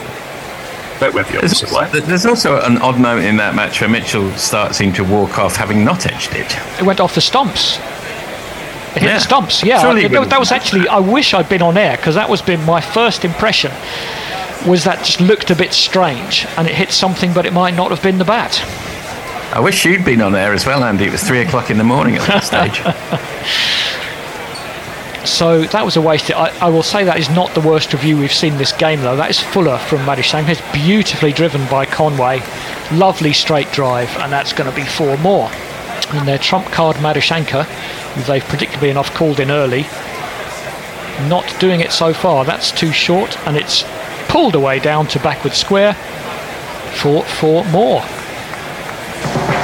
That 1.00 1.14
went 1.14 1.28
the 1.28 1.38
There's, 1.40 1.64
opposite 1.64 1.94
way. 1.94 2.00
there's 2.02 2.26
also 2.26 2.60
an 2.62 2.78
odd 2.80 3.00
note 3.00 3.24
in 3.24 3.38
that 3.38 3.56
match 3.56 3.80
where 3.82 3.90
Mitchell 3.90 4.32
starting 4.34 4.92
to 4.94 5.04
walk 5.04 5.38
off 5.38 5.56
having 5.56 5.84
not 5.86 6.06
edged 6.06 6.34
it. 6.34 6.58
It 6.80 6.84
went 6.84 7.00
off 7.00 7.16
the 7.16 7.22
stumps. 7.22 7.78
It 8.96 9.02
hit 9.02 9.04
Yeah. 9.04 9.14
the 9.16 9.20
stumps. 9.20 9.64
Yeah, 9.64 9.82
Surely 9.82 10.02
I- 10.02 10.06
it 10.06 10.12
that, 10.12 10.30
that 10.32 10.40
was 10.40 10.52
actually. 10.52 10.88
I 10.88 11.00
wish 11.00 11.34
I'd 11.34 11.48
been 11.48 11.62
on 11.62 11.78
air 11.78 11.96
because 11.96 12.16
that 12.16 12.28
was 12.30 12.42
been 12.42 12.64
my 12.66 12.82
first 12.82 13.24
impression. 13.24 13.72
Was 14.66 14.84
that 14.84 15.04
just 15.06 15.22
looked 15.22 15.52
a 15.52 15.56
bit 15.56 15.74
strange 15.74 16.46
and 16.58 16.68
it 16.68 16.74
hit 16.76 16.92
something, 16.92 17.32
but 17.34 17.46
it 17.46 17.54
might 17.54 17.76
not 17.76 17.92
have 17.92 18.02
been 18.02 18.18
the 18.18 18.26
bat. 18.26 18.62
I 19.54 19.60
wish 19.62 19.86
you'd 19.86 20.04
been 20.04 20.22
on 20.22 20.36
air 20.36 20.54
as 20.54 20.66
well, 20.66 20.84
Andy. 20.84 21.06
It 21.06 21.12
was 21.12 21.24
three 21.24 21.42
o'clock 21.42 21.70
in 21.70 21.78
the 21.78 21.84
morning 21.84 22.18
at 22.18 22.28
that 22.28 22.44
stage. 22.44 22.82
So 25.26 25.64
that 25.64 25.84
was 25.84 25.98
a 25.98 26.02
waste. 26.02 26.32
I, 26.32 26.50
I 26.60 26.70
will 26.70 26.84
say 26.84 27.04
that 27.04 27.20
is 27.20 27.30
not 27.30 27.54
the 27.54 27.62
worst 27.62 27.94
review 27.94 28.18
we've 28.18 28.34
seen 28.34 28.58
this 28.58 28.72
game, 28.72 29.02
though. 29.02 29.16
That 29.16 29.30
is 29.30 29.40
Fuller 29.40 29.78
from 29.78 30.00
Madushanka. 30.00 30.50
It's 30.50 30.74
beautifully 30.74 31.34
driven 31.34 31.68
by 31.68 31.86
Conway. 31.86 32.42
Lovely 32.92 33.34
straight 33.34 33.72
drive, 33.72 34.10
and 34.18 34.32
that's 34.32 34.54
going 34.54 34.70
to 34.70 34.76
be 34.76 34.86
four 34.86 35.18
more. 35.18 35.50
And 36.12 36.28
their 36.28 36.38
trump 36.38 36.68
card 36.68 36.96
Madushanka, 36.98 37.66
they've 38.26 38.44
predictably 38.44 38.90
enough 38.90 39.14
called 39.14 39.40
in 39.40 39.52
early, 39.52 39.84
not 41.28 41.54
doing 41.60 41.82
it 41.82 41.92
so 41.92 42.14
far. 42.14 42.46
That's 42.46 42.72
too 42.72 42.92
short, 42.92 43.38
and 43.46 43.58
it's 43.58 43.84
pulled 44.30 44.56
away 44.56 44.80
down 44.80 45.08
to 45.08 45.20
backward 45.20 45.54
square 45.54 45.94
for 46.96 47.24
four 47.24 47.64
more. 47.66 48.02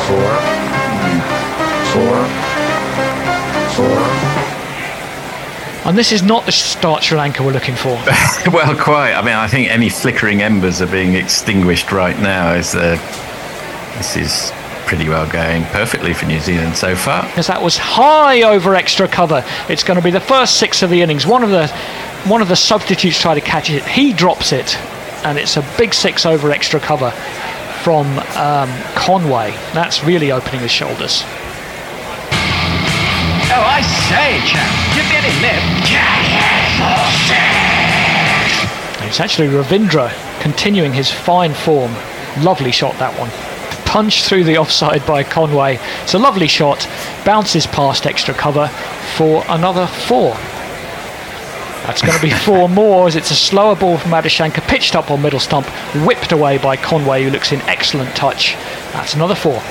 Four. 0.06 0.40
Four. 1.94 2.55
And 5.86 5.96
this 5.96 6.12
is 6.12 6.24
not 6.24 6.48
the 6.48 6.52
start 6.52 7.04
Sri 7.04 7.16
Lanka 7.16 7.44
we're 7.44 7.52
looking 7.52 7.76
for. 7.76 7.90
well, 8.52 8.76
quite. 8.76 9.14
I 9.14 9.22
mean, 9.22 9.36
I 9.36 9.48
think 9.48 9.70
any 9.70 9.90
flickering 9.90 10.42
embers 10.42 10.82
are 10.82 10.88
being 10.88 11.14
extinguished 11.14 11.92
right 11.92 12.18
now. 12.20 12.54
As 12.54 12.74
uh, 12.74 12.98
this 13.98 14.18
is 14.18 14.52
pretty 14.88 15.08
well 15.08 15.30
going 15.30 15.64
perfectly 15.66 16.14
for 16.14 16.26
New 16.26 16.40
Zealand 16.40 16.76
so 16.76 16.96
far. 16.96 17.24
Because 17.28 17.48
that 17.48 17.62
was 17.62 17.78
high 17.78 18.42
over 18.42 18.74
extra 18.74 19.08
cover. 19.08 19.44
It's 19.70 19.84
going 19.84 19.98
to 19.98 20.04
be 20.04 20.10
the 20.10 20.20
first 20.20 20.58
six 20.58 20.82
of 20.82 20.90
the 20.90 21.04
innings. 21.04 21.28
One 21.28 21.44
of 21.44 21.52
the 21.52 21.68
one 22.28 22.42
of 22.42 22.48
the 22.48 22.56
substitutes 22.56 23.20
try 23.20 23.36
to 23.36 23.42
catch 23.42 23.70
it. 23.70 23.86
He 23.86 24.12
drops 24.12 24.52
it, 24.54 24.76
and 25.24 25.38
it's 25.38 25.56
a 25.56 25.66
big 25.78 25.94
six 25.94 26.26
over 26.26 26.50
extra 26.50 26.80
cover 26.80 27.12
from 27.84 28.08
um, 28.36 28.70
Conway. 28.96 29.52
That's 29.76 30.04
really 30.04 30.32
opening 30.32 30.62
his 30.62 30.72
shoulders. 30.72 31.24
Oh, 33.48 33.62
I 33.62 33.82
say, 34.10 34.42
chap, 34.50 34.70
give 34.96 35.06
me 35.10 35.18
any 35.18 35.34
lip. 35.40 35.62
It's 39.08 39.20
actually 39.20 39.48
Ravindra 39.48 40.12
continuing 40.42 40.92
his 40.92 41.12
fine 41.12 41.54
form. 41.54 41.94
Lovely 42.44 42.72
shot 42.72 42.98
that 42.98 43.18
one. 43.20 43.30
Punched 43.86 44.26
through 44.26 44.46
the 44.46 44.58
offside 44.58 45.06
by 45.06 45.24
Conway. 45.24 45.80
It's 46.02 46.16
a 46.16 46.20
lovely 46.20 46.48
shot. 46.48 46.88
Bounces 47.24 47.68
past 47.68 48.08
extra 48.08 48.34
cover 48.34 48.68
for 49.16 49.44
another 49.48 49.86
four. 49.88 50.34
That's 51.86 52.02
going 52.02 52.18
to 52.18 52.22
be 52.22 52.32
four 52.32 52.68
more 52.82 53.08
as 53.08 53.16
it's 53.16 53.30
a 53.30 53.36
slower 53.36 53.76
ball 53.76 53.98
from 54.00 54.12
Madushanka, 54.12 54.68
pitched 54.68 54.96
up 54.96 55.12
on 55.12 55.22
middle 55.22 55.40
stump, 55.40 55.68
whipped 56.04 56.32
away 56.32 56.58
by 56.58 56.76
Conway, 56.76 57.24
who 57.24 57.30
looks 57.30 57.52
in 57.52 57.62
excellent 57.62 58.16
touch. 58.16 58.56
That's 58.92 59.14
another 59.14 59.36
four. 59.36 59.62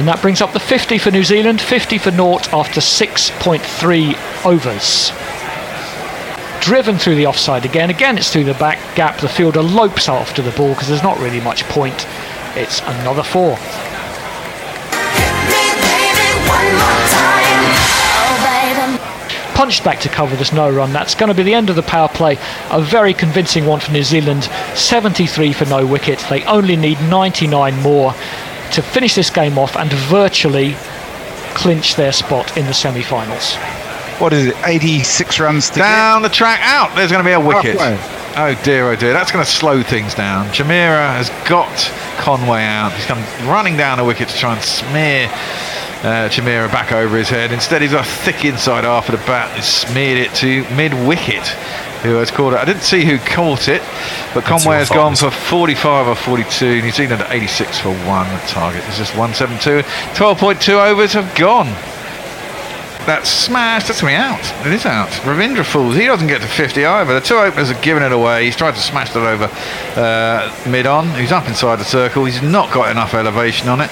And 0.00 0.08
that 0.08 0.22
brings 0.22 0.40
up 0.40 0.54
the 0.54 0.60
50 0.60 0.96
for 0.96 1.10
New 1.10 1.22
Zealand, 1.22 1.60
50 1.60 1.98
for 1.98 2.10
naught 2.10 2.54
after 2.54 2.80
6.3 2.80 4.46
overs. 4.46 5.12
Driven 6.64 6.96
through 6.96 7.16
the 7.16 7.26
offside 7.26 7.66
again. 7.66 7.90
Again, 7.90 8.16
it's 8.16 8.32
through 8.32 8.44
the 8.44 8.54
back 8.54 8.78
gap. 8.96 9.20
The 9.20 9.28
fielder 9.28 9.60
lopes 9.60 10.08
after 10.08 10.40
the 10.40 10.52
ball 10.52 10.70
because 10.70 10.88
there's 10.88 11.02
not 11.02 11.18
really 11.18 11.42
much 11.42 11.64
point. 11.64 12.06
It's 12.56 12.80
another 12.80 13.22
four. 13.22 13.58
Punched 19.54 19.84
back 19.84 20.00
to 20.00 20.08
cover, 20.08 20.34
there's 20.34 20.54
no 20.54 20.70
run. 20.70 20.94
That's 20.94 21.14
going 21.14 21.28
to 21.28 21.34
be 21.34 21.42
the 21.42 21.52
end 21.52 21.68
of 21.68 21.76
the 21.76 21.82
power 21.82 22.08
play. 22.08 22.38
A 22.70 22.80
very 22.80 23.12
convincing 23.12 23.66
one 23.66 23.80
for 23.80 23.92
New 23.92 24.02
Zealand. 24.02 24.44
73 24.74 25.52
for 25.52 25.66
no 25.66 25.86
wicket. 25.86 26.18
They 26.30 26.42
only 26.44 26.76
need 26.76 26.98
99 27.02 27.82
more 27.82 28.14
to 28.72 28.82
finish 28.82 29.14
this 29.14 29.30
game 29.30 29.58
off 29.58 29.76
and 29.76 29.92
virtually 29.92 30.74
clinch 31.54 31.96
their 31.96 32.12
spot 32.12 32.56
in 32.56 32.66
the 32.66 32.74
semi 32.74 33.02
finals. 33.02 33.56
What 34.20 34.32
is 34.32 34.46
it? 34.48 34.56
86 34.64 35.40
runs 35.40 35.70
to 35.70 35.78
Down 35.78 36.22
the 36.22 36.28
track, 36.28 36.60
out. 36.62 36.94
There's 36.94 37.10
going 37.10 37.24
to 37.24 37.28
be 37.28 37.32
a 37.32 37.40
wicket. 37.40 37.78
Halfway. 37.78 38.20
Oh 38.36 38.62
dear, 38.62 38.90
oh 38.90 38.96
dear. 38.96 39.12
That's 39.12 39.32
going 39.32 39.44
to 39.44 39.50
slow 39.50 39.82
things 39.82 40.14
down. 40.14 40.46
Chameera 40.48 41.10
has 41.10 41.30
got 41.48 41.74
Conway 42.18 42.62
out. 42.62 42.92
He's 42.92 43.06
come 43.06 43.18
running 43.48 43.76
down 43.76 43.98
a 43.98 44.04
wicket 44.04 44.28
to 44.28 44.36
try 44.36 44.54
and 44.54 44.62
smear 44.62 45.26
uh, 46.02 46.28
Chameera 46.28 46.70
back 46.70 46.92
over 46.92 47.16
his 47.16 47.28
head. 47.28 47.52
Instead, 47.52 47.82
he's 47.82 47.92
got 47.92 48.06
a 48.06 48.10
thick 48.10 48.44
inside 48.44 48.84
half 48.84 49.08
of 49.08 49.18
the 49.18 49.26
bat. 49.26 49.54
He's 49.56 49.66
smeared 49.66 50.18
it 50.18 50.34
to 50.36 50.62
mid 50.74 50.94
wicket. 50.94 51.44
Who 52.02 52.14
has 52.14 52.30
caught 52.30 52.54
it? 52.54 52.58
I 52.58 52.64
didn't 52.64 52.82
see 52.82 53.04
who 53.04 53.18
caught 53.18 53.68
it, 53.68 53.82
but 54.32 54.44
Conway 54.44 54.76
has 54.76 54.88
gone 54.88 55.14
for 55.16 55.30
45 55.30 56.08
or 56.08 56.14
42. 56.14 56.80
New 56.80 56.90
Zealand 56.90 57.20
at 57.20 57.30
86 57.30 57.78
for 57.78 57.90
one 58.06 58.26
The 58.32 58.40
target. 58.46 58.82
It's 58.88 58.96
just 58.96 59.16
172. 59.16 59.86
12.2 60.16 60.90
overs 60.90 61.12
have 61.12 61.34
gone. 61.36 61.66
That's 63.06 63.28
smashed. 63.28 63.88
That's 63.88 64.02
me 64.02 64.14
out. 64.14 64.40
It 64.66 64.72
is 64.72 64.86
out. 64.86 65.08
Ravindra 65.24 65.64
Fools. 65.64 65.96
He 65.96 66.06
doesn't 66.06 66.28
get 66.28 66.42
to 66.42 66.46
50 66.46 66.84
either. 66.84 67.14
The 67.14 67.20
two 67.20 67.34
openers 67.34 67.68
have 67.68 67.82
given 67.82 68.02
it 68.02 68.12
away. 68.12 68.44
He's 68.44 68.56
tried 68.56 68.74
to 68.74 68.80
smash 68.80 69.10
it 69.10 69.16
over 69.16 69.50
uh, 70.00 70.54
mid 70.68 70.86
on. 70.86 71.08
He's 71.18 71.32
up 71.32 71.48
inside 71.48 71.76
the 71.76 71.84
circle. 71.84 72.24
He's 72.24 72.42
not 72.42 72.72
got 72.72 72.90
enough 72.90 73.14
elevation 73.14 73.68
on 73.68 73.80
it. 73.80 73.90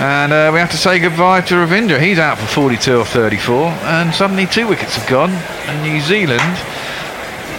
And 0.00 0.32
uh, 0.32 0.50
we 0.52 0.58
have 0.58 0.70
to 0.70 0.78
say 0.78 0.98
goodbye 0.98 1.42
to 1.42 1.54
Ravindra. 1.54 2.00
He's 2.00 2.18
out 2.18 2.38
for 2.38 2.46
42 2.46 2.98
or 2.98 3.04
34. 3.04 3.66
And 3.84 4.14
suddenly 4.14 4.46
two 4.46 4.66
wickets 4.66 4.96
have 4.96 5.08
gone. 5.08 5.30
And 5.30 5.82
New 5.82 6.00
Zealand 6.00 6.40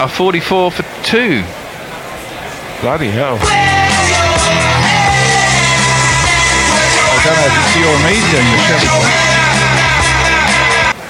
are 0.02 0.10
44 0.10 0.72
for 0.72 0.84
two. 1.04 1.44
Bloody 2.82 3.12
hell. 3.12 3.38
I 3.40 3.46
don't 7.24 7.38
know 7.38 7.46
if 7.46 7.54
it's 7.62 7.76
you 7.78 7.86
or 7.86 8.00
me 8.02 8.18
doing 8.34 8.50
the 8.50 8.58
Chevy. 8.66 8.90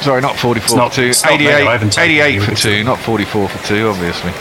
Sorry, 0.04 0.19
not 0.21 0.36
44 0.38 0.65
It's 0.65 0.75
not- 0.75 0.89
for 0.93 0.95
2. 1.01 1.08
not 1.08 1.32
88, 1.32 1.67
haven't 1.67 1.97
88 1.97 2.39
for 2.43 2.54
2, 2.56 2.84
not 2.84 2.99
44 2.99 3.47
for 3.47 3.67
2, 3.67 3.89
obviously. 3.89 4.34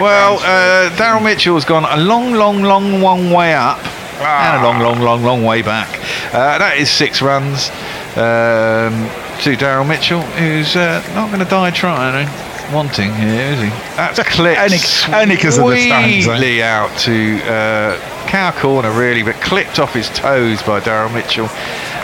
Well, 0.00 0.38
uh, 0.40 0.90
Daryl 0.96 1.22
Mitchell's 1.22 1.64
gone 1.64 1.84
a 1.84 1.96
long, 1.98 2.32
long, 2.34 2.62
long, 2.64 3.00
long 3.00 3.30
way 3.30 3.54
up 3.54 3.78
and 4.20 4.56
a 4.60 4.62
long, 4.66 4.80
long, 4.80 5.00
long, 5.00 5.22
long 5.24 5.44
way 5.44 5.62
back. 5.62 5.88
Uh, 6.32 6.58
that 6.58 6.78
is 6.78 6.90
six 6.90 7.22
runs 7.22 7.70
um, 8.16 9.08
to 9.42 9.56
Daryl 9.56 9.86
Mitchell, 9.86 10.22
who's 10.22 10.74
uh, 10.74 11.00
not 11.14 11.28
going 11.28 11.38
to 11.44 11.44
die 11.50 11.70
trying 11.70 12.26
or 12.26 12.28
wanting 12.72 13.14
here, 13.14 13.52
is 13.52 13.60
he? 13.60 13.68
That's 13.96 14.18
clipped 14.22 14.60
Only- 14.60 14.78
only 15.22 15.36
'cause 15.36 15.58
of 15.58 15.70
the 15.70 15.76
stands, 15.86 16.26
eh? 16.28 16.62
out 16.62 16.96
to 17.00 17.40
uh, 17.50 17.96
cow 18.28 18.50
corner, 18.52 18.90
really, 18.90 19.22
but 19.22 19.40
clipped 19.40 19.78
off 19.78 19.94
his 19.94 20.08
toes 20.10 20.62
by 20.62 20.80
Daryl 20.80 21.12
Mitchell. 21.12 21.48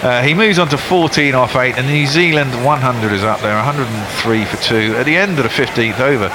Uh, 0.03 0.23
he 0.23 0.35
moves 0.35 0.59
on 0.59 0.69
to 0.69 0.77
14 0.79 1.35
off 1.35 1.57
8, 1.57 1.77
and 1.79 1.87
New 1.89 2.07
Zealand 2.07 2.53
100 2.65 3.13
is 3.13 3.25
up 3.25 3.41
there, 3.41 3.55
103 3.57 4.45
for 4.45 4.57
2 4.59 4.97
at 4.99 5.07
the 5.07 5.17
end 5.17 5.39
of 5.39 5.45
the 5.45 5.49
15th 5.51 6.01
over. 6.01 6.27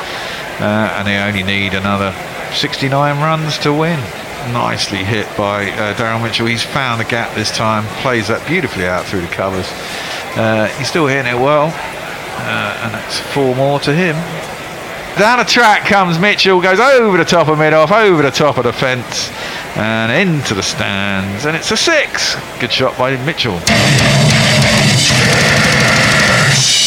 Uh, 0.59 0.63
and 0.97 1.07
they 1.07 1.17
only 1.17 1.43
need 1.43 1.73
another 1.73 2.13
69 2.53 3.19
runs 3.21 3.57
to 3.59 3.71
win. 3.71 3.99
Nicely 4.51 5.03
hit 5.03 5.27
by 5.37 5.69
uh, 5.71 5.93
Daryl 5.95 6.21
Mitchell. 6.21 6.47
He's 6.47 6.63
found 6.63 6.99
the 6.99 7.05
gap 7.05 7.33
this 7.35 7.51
time, 7.55 7.85
plays 8.01 8.27
that 8.29 8.45
beautifully 8.47 8.87
out 8.87 9.05
through 9.05 9.21
the 9.21 9.27
covers. 9.27 9.67
Uh, 10.35 10.67
he's 10.77 10.87
still 10.87 11.07
hitting 11.07 11.31
it 11.31 11.37
well, 11.39 11.67
uh, 12.39 12.81
and 12.83 12.93
that's 12.93 13.19
four 13.33 13.55
more 13.55 13.79
to 13.81 13.93
him. 13.93 14.15
Down 15.17 15.39
the 15.39 15.43
track 15.43 15.85
comes 15.85 16.17
Mitchell, 16.17 16.61
goes 16.61 16.79
over 16.79 17.17
the 17.17 17.25
top 17.25 17.47
of 17.49 17.57
mid 17.57 17.73
off, 17.73 17.91
over 17.91 18.21
the 18.21 18.31
top 18.31 18.57
of 18.57 18.63
the 18.63 18.71
fence, 18.71 19.29
and 19.75 20.11
into 20.11 20.53
the 20.53 20.63
stands, 20.63 21.45
and 21.45 21.55
it's 21.55 21.71
a 21.71 21.77
six. 21.77 22.35
Good 22.59 22.71
shot 22.71 22.97
by 22.97 23.17
Mitchell. 23.25 23.59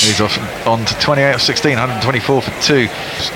He's 0.02 0.20
off 0.20 0.36
on 0.66 0.84
to 0.84 0.98
28 0.98 1.34
of 1.34 1.42
16, 1.42 1.70
124 1.72 2.42
for 2.42 2.62
two. 2.62 2.88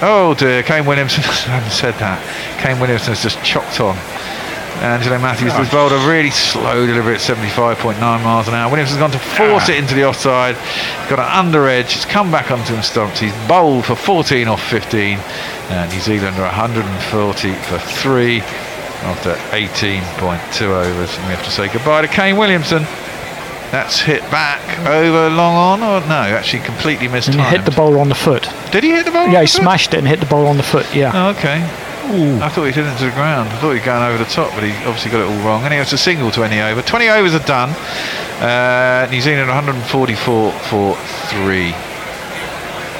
Oh 0.03 0.35
dear, 0.37 0.63
Kane 0.63 0.87
Williamson. 0.87 1.23
I 1.27 1.61
haven't 1.61 1.71
said 1.71 1.95
that. 2.01 2.19
Kane 2.59 2.81
Williamson 2.81 3.15
has 3.15 3.23
just 3.23 3.43
chopped 3.45 3.81
on. 3.81 3.97
Uh, 4.87 4.91
Angelo 4.91 5.19
Matthews 5.19 5.53
was 5.59 5.69
bowled 5.69 5.91
a 5.91 6.09
really 6.09 6.31
slow 6.31 6.87
delivery 6.87 7.15
at 7.15 7.21
75.9 7.21 7.99
miles 7.99 8.47
an 8.47 8.55
hour. 8.55 8.71
Williamson's 8.71 9.01
gone 9.01 9.11
to 9.11 9.19
force 9.19 9.69
it 9.69 9.79
into 9.79 9.97
the 9.97 10.05
offside, 10.05 10.55
got 11.11 11.19
an 11.19 11.27
under 11.27 11.67
edge, 11.67 11.97
it's 11.97 12.05
come 12.05 12.31
back 12.31 12.53
onto 12.53 12.73
him 12.73 12.83
stumps. 12.83 13.19
He's 13.19 13.35
bowled 13.49 13.85
for 13.85 13.97
14 13.97 14.47
off 14.47 14.63
15, 14.63 15.19
and 15.71 15.93
New 15.93 15.99
Zealand 15.99 16.37
are 16.37 16.43
140 16.47 17.53
for 17.53 17.79
three 17.79 18.43
after 19.03 19.35
18.2 19.51 20.63
overs. 20.63 21.17
And 21.19 21.27
we 21.27 21.35
have 21.35 21.45
to 21.45 21.51
say 21.51 21.67
goodbye 21.73 22.03
to 22.03 22.09
Kane 22.09 22.37
Williamson. 22.37 22.85
That's 23.73 23.99
hit 24.01 24.23
back 24.31 24.63
over 24.87 25.29
long 25.35 25.81
on, 25.81 25.83
or 25.83 26.07
no, 26.07 26.15
actually 26.15 26.63
completely 26.63 27.09
missed 27.09 27.27
And 27.27 27.41
he 27.41 27.43
hit 27.43 27.65
the 27.65 27.73
bowler 27.73 27.99
on 27.99 28.09
the 28.09 28.15
foot. 28.15 28.49
Did 28.71 28.85
he 28.85 28.91
hit 28.91 29.05
the 29.05 29.11
bowler 29.11 29.31
Yeah, 29.31 29.39
on 29.39 29.47
he 29.47 29.51
foot? 29.51 29.63
smashed 29.63 29.95
it 29.95 29.99
and 29.99 30.07
hit 30.07 30.21
the 30.21 30.27
bowler 30.27 30.47
on 30.47 30.57
the 30.57 30.63
foot. 30.63 30.87
Yeah. 30.95 31.11
Oh, 31.13 31.31
okay. 31.31 31.59
I 32.43 32.49
thought 32.49 32.65
he 32.65 32.73
hit 32.73 32.87
it 32.87 32.99
to 32.99 33.05
the 33.07 33.11
ground. 33.13 33.49
I 33.49 33.57
thought 33.59 33.73
he'd 33.73 33.85
gone 33.85 34.09
over 34.09 34.19
the 34.23 34.29
top, 34.31 34.53
but 34.55 34.63
he 34.65 34.71
obviously 34.87 35.11
got 35.11 35.21
it 35.21 35.29
all 35.31 35.45
wrong. 35.45 35.65
And 35.65 35.73
he 35.73 35.79
was 35.79 35.93
a 35.93 35.99
single 35.99 36.31
20 36.31 36.61
over. 36.61 36.83
20 36.83 37.09
overs 37.09 37.35
are 37.35 37.47
done. 37.47 37.71
Uh, 38.41 39.09
New 39.11 39.21
Zealand 39.21 39.49
144 39.49 40.53
for 40.53 40.97
three. 41.31 41.71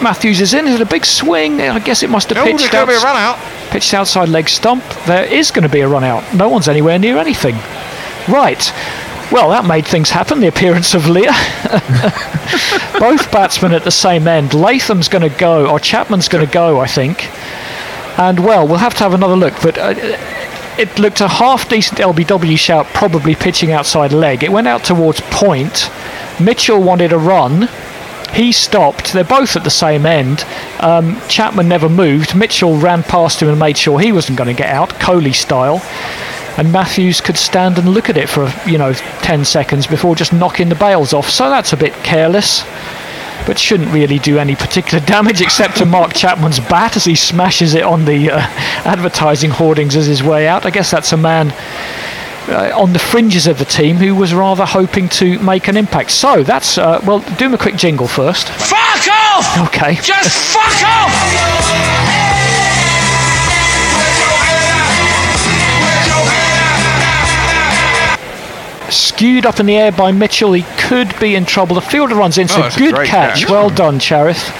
Matthews 0.03 0.41
is 0.41 0.53
in. 0.55 0.67
Is 0.67 0.75
it 0.75 0.81
a 0.81 0.87
big 0.87 1.05
swing? 1.07 1.61
I 1.61 1.79
guess 1.79 2.03
it 2.03 2.11
must 2.11 2.29
have 2.31 2.39
Oh, 2.39 2.45
pitched 2.45 2.71
gonna 2.73 2.87
be 2.87 2.95
a 2.95 3.01
run 3.01 3.17
out. 3.17 3.39
Pitched 3.71 3.95
outside 3.95 4.29
leg 4.29 4.49
stump. 4.49 4.85
There 5.07 5.25
is 5.25 5.51
going 5.51 5.65
to 5.65 5.69
be 5.69 5.81
a 5.81 5.89
run 5.89 6.05
out. 6.05 6.23
No 6.35 6.49
one's 6.49 6.69
anywhere 6.69 6.99
near 6.99 7.19
anything. 7.19 7.57
Right. 8.33 8.73
Well, 9.33 9.51
that 9.51 9.65
made 9.67 9.87
things 9.87 10.09
happen. 10.11 10.39
The 10.41 10.47
appearance 10.47 10.95
of 10.95 11.09
Lear. 11.09 11.33
Both 13.01 13.31
batsmen 13.33 13.73
at 13.73 13.83
the 13.83 13.91
same 13.91 14.29
end. 14.29 14.55
Latham's 14.55 15.09
going 15.09 15.29
to 15.29 15.37
go, 15.39 15.69
or 15.69 15.81
Chapman's 15.81 16.29
going 16.29 16.47
to 16.47 16.53
go, 16.53 16.79
I 16.81 16.87
think. 16.87 17.29
And 18.19 18.41
well, 18.41 18.67
we'll 18.67 18.79
have 18.79 18.95
to 18.95 19.05
have 19.05 19.15
another 19.15 19.37
look. 19.37 19.55
But 19.63 19.79
uh, 19.79 19.95
it 20.79 20.99
looked 20.99 21.21
a 21.21 21.29
half 21.29 21.69
decent 21.69 21.99
LBW 21.99 22.59
shout, 22.59 22.87
probably 22.87 23.35
pitching 23.35 23.73
outside 23.73 24.13
leg. 24.13 24.43
It 24.43 24.53
went 24.53 24.69
out 24.69 24.85
towards 24.85 25.21
point. 25.23 25.91
Mitchell 26.41 26.83
wanted 26.83 27.13
a 27.13 27.19
run. 27.19 27.69
He 28.33 28.53
stopped. 28.53 29.13
They're 29.13 29.25
both 29.25 29.57
at 29.57 29.65
the 29.65 29.71
same 29.71 30.05
end. 30.05 30.45
Um, 30.81 31.19
Chapman 31.29 31.69
never 31.69 31.89
moved. 31.89 32.37
Mitchell 32.37 32.77
ran 32.77 33.03
past 33.03 33.41
him 33.41 33.49
and 33.49 33.59
made 33.59 33.79
sure 33.79 33.99
he 33.99 34.13
wasn't 34.13 34.37
going 34.37 34.55
to 34.55 34.63
get 34.63 34.69
out, 34.69 34.91
Coley 35.01 35.33
style. 35.33 35.81
And 36.59 36.73
Matthews 36.73 37.21
could 37.21 37.37
stand 37.37 37.79
and 37.79 37.89
look 37.89 38.09
at 38.09 38.17
it 38.17 38.29
for 38.29 38.53
you 38.67 38.79
know 38.79 38.93
10 38.93 39.45
seconds 39.45 39.87
before 39.87 40.15
just 40.15 40.33
knocking 40.33 40.69
the 40.69 40.75
bails 40.75 41.13
off. 41.13 41.29
So 41.29 41.49
that's 41.49 41.73
a 41.73 41.77
bit 41.77 41.93
careless, 42.03 42.63
but 43.47 43.59
shouldn't 43.59 43.93
really 43.93 44.19
do 44.19 44.39
any 44.39 44.55
particular 44.57 45.05
damage 45.05 45.41
except 45.41 45.77
to 45.79 45.87
Mark 45.87 46.13
Chapman's 46.15 46.61
bat 46.61 46.97
as 46.97 47.05
he 47.05 47.15
smashes 47.15 47.75
it 47.75 47.83
on 47.83 48.05
the 48.05 48.31
uh, 48.33 48.41
advertising 48.85 49.51
hoardings 49.51 49.97
as 49.97 50.07
his 50.07 50.23
way 50.23 50.49
out. 50.49 50.67
I 50.67 50.71
guess 50.71 50.91
that's 50.91 51.13
a 51.13 51.17
man 51.17 51.53
uh, 52.49 52.73
on 52.79 52.93
the 52.93 52.99
fringes 52.99 53.47
of 53.47 53.59
the 53.59 53.65
team 53.65 53.97
who 53.97 54.15
was 54.15 54.35
rather 54.35 54.65
hoping 54.65 55.09
to 55.09 55.39
make 55.39 55.69
an 55.69 55.77
impact. 55.77 56.11
So 56.11 56.43
that's 56.43 56.79
uh, 56.79 57.01
well, 57.07 57.21
do 57.39 57.47
him 57.47 57.55
a 57.55 57.59
quick 57.59 57.77
jingle 57.77 58.09
first. 58.09 58.49
Fuck 58.49 59.09
off! 59.09 59.69
Okay. 59.69 59.95
Just 59.97 60.53
fuck 60.53 60.83
off! 60.85 62.06
Skewed 69.17 69.47
up 69.47 69.59
in 69.61 69.65
the 69.65 69.79
air 69.79 69.91
by 69.93 70.13
Mitchell, 70.13 70.53
he 70.53 70.63
could 70.77 71.19
be 71.19 71.35
in 71.37 71.47
trouble. 71.47 71.77
The 71.77 71.81
fielder 71.81 72.15
runs 72.15 72.37
in, 72.37 72.49
Oh, 72.51 72.69
so 72.69 72.77
a 72.77 72.79
good 72.79 72.95
catch. 73.07 73.41
catch. 73.41 73.49
Well 73.51 73.71
done, 73.71 73.99
Charith. 73.99 74.53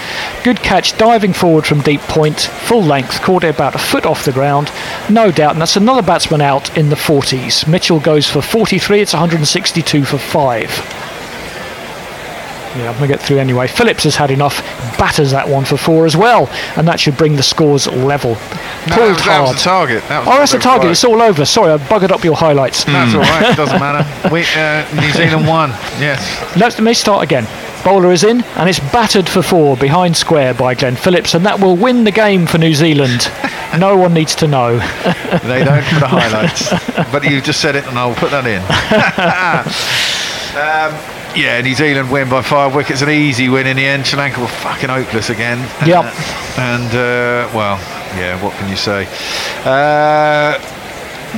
Good 0.43 0.57
catch, 0.63 0.97
diving 0.97 1.33
forward 1.33 1.67
from 1.67 1.81
deep 1.81 2.01
point, 2.01 2.39
full 2.39 2.81
length, 2.81 3.21
caught 3.21 3.43
it 3.43 3.53
about 3.53 3.75
a 3.75 3.77
foot 3.77 4.07
off 4.07 4.25
the 4.25 4.31
ground, 4.31 4.71
no 5.11 5.29
doubt. 5.29 5.51
And 5.51 5.61
that's 5.61 5.75
another 5.75 6.01
batsman 6.01 6.41
out 6.41 6.75
in 6.75 6.89
the 6.89 6.95
40s. 6.95 7.67
Mitchell 7.67 7.99
goes 7.99 8.27
for 8.27 8.41
43, 8.41 8.99
it's 9.01 9.13
162 9.13 10.05
for 10.05 10.17
five. 10.17 10.71
Yeah, 12.77 12.89
I'm 12.91 12.97
going 12.97 13.09
to 13.09 13.15
get 13.15 13.19
through 13.21 13.39
anyway. 13.39 13.67
Phillips 13.67 14.03
has 14.03 14.15
had 14.15 14.29
enough, 14.29 14.59
batters 14.99 15.31
that 15.31 15.47
one 15.49 15.65
for 15.65 15.77
four 15.77 16.05
as 16.05 16.15
well, 16.15 16.47
and 16.75 16.87
that 16.87 16.99
should 16.99 17.17
bring 17.17 17.35
the 17.35 17.43
scores 17.43 17.87
level. 17.87 18.31
No, 18.31 18.37
that 18.37 18.91
Pulled 18.97 19.09
was, 19.09 19.17
that 19.17 19.23
hard. 19.25 19.41
was 19.41 19.55
the 19.57 19.63
target. 19.63 20.03
That 20.09 20.19
was 20.19 20.27
Oh, 20.27 20.37
that's 20.39 20.51
the 20.51 20.59
target. 20.59 20.77
required. 20.79 20.91
It's 20.91 21.03
all 21.03 21.21
over. 21.21 21.45
Sorry, 21.45 21.71
I 21.71 21.77
buggered 21.77 22.11
up 22.11 22.23
your 22.23 22.35
highlights. 22.35 22.83
That's 22.85 23.13
all 23.15 23.21
right. 23.21 23.51
It 23.51 23.55
doesn't 23.57 23.79
matter. 23.87 24.29
We, 24.29 24.41
uh, 24.55 24.85
New 25.01 25.11
Zealand 25.13 25.47
won. 25.47 25.69
Yes. 25.99 26.21
Let 26.55 26.79
me 26.79 26.93
start 26.93 27.23
again. 27.23 27.47
Bowler 27.83 28.11
is 28.11 28.23
in, 28.23 28.43
and 28.57 28.67
it's 28.69 28.79
battered 28.79 29.29
for 29.29 29.41
four 29.41 29.77
behind 29.77 30.15
square 30.17 30.53
by 30.53 30.73
Glenn 30.75 30.95
Phillips, 30.95 31.33
and 31.35 31.45
that 31.45 31.59
will 31.59 31.75
win 31.75 32.03
the 32.03 32.11
game 32.11 32.45
for 32.45 32.57
New 32.57 32.73
Zealand. 32.73 33.31
no 33.79 33.95
one 33.95 34.13
needs 34.13 34.35
to 34.35 34.47
know. 34.47 34.77
They 35.43 35.63
don't 35.63 35.83
for 35.85 35.99
the 35.99 36.07
highlights. 36.07 36.69
but 37.11 37.23
you 37.23 37.39
just 37.41 37.61
said 37.61 37.75
it, 37.75 37.85
and 37.87 37.97
I'll 37.97 38.15
put 38.15 38.31
that 38.31 38.45
in. 38.45 38.61
um, 40.57 41.16
yeah, 41.37 41.61
New 41.61 41.75
Zealand 41.75 42.11
win 42.11 42.29
by 42.29 42.41
five 42.41 42.73
wickets. 42.75 43.01
An 43.01 43.09
easy 43.09 43.47
win 43.49 43.67
in 43.67 43.77
the 43.77 43.85
end. 43.85 44.05
Sri 44.05 44.17
Lanka 44.19 44.41
were 44.41 44.47
fucking 44.47 44.89
hopeless 44.89 45.29
again. 45.29 45.59
Yep. 45.85 46.05
And, 46.57 46.89
uh, 46.91 47.49
well, 47.55 47.77
yeah, 48.17 48.41
what 48.43 48.53
can 48.55 48.69
you 48.69 48.75
say? 48.75 49.05
Uh, 49.63 50.57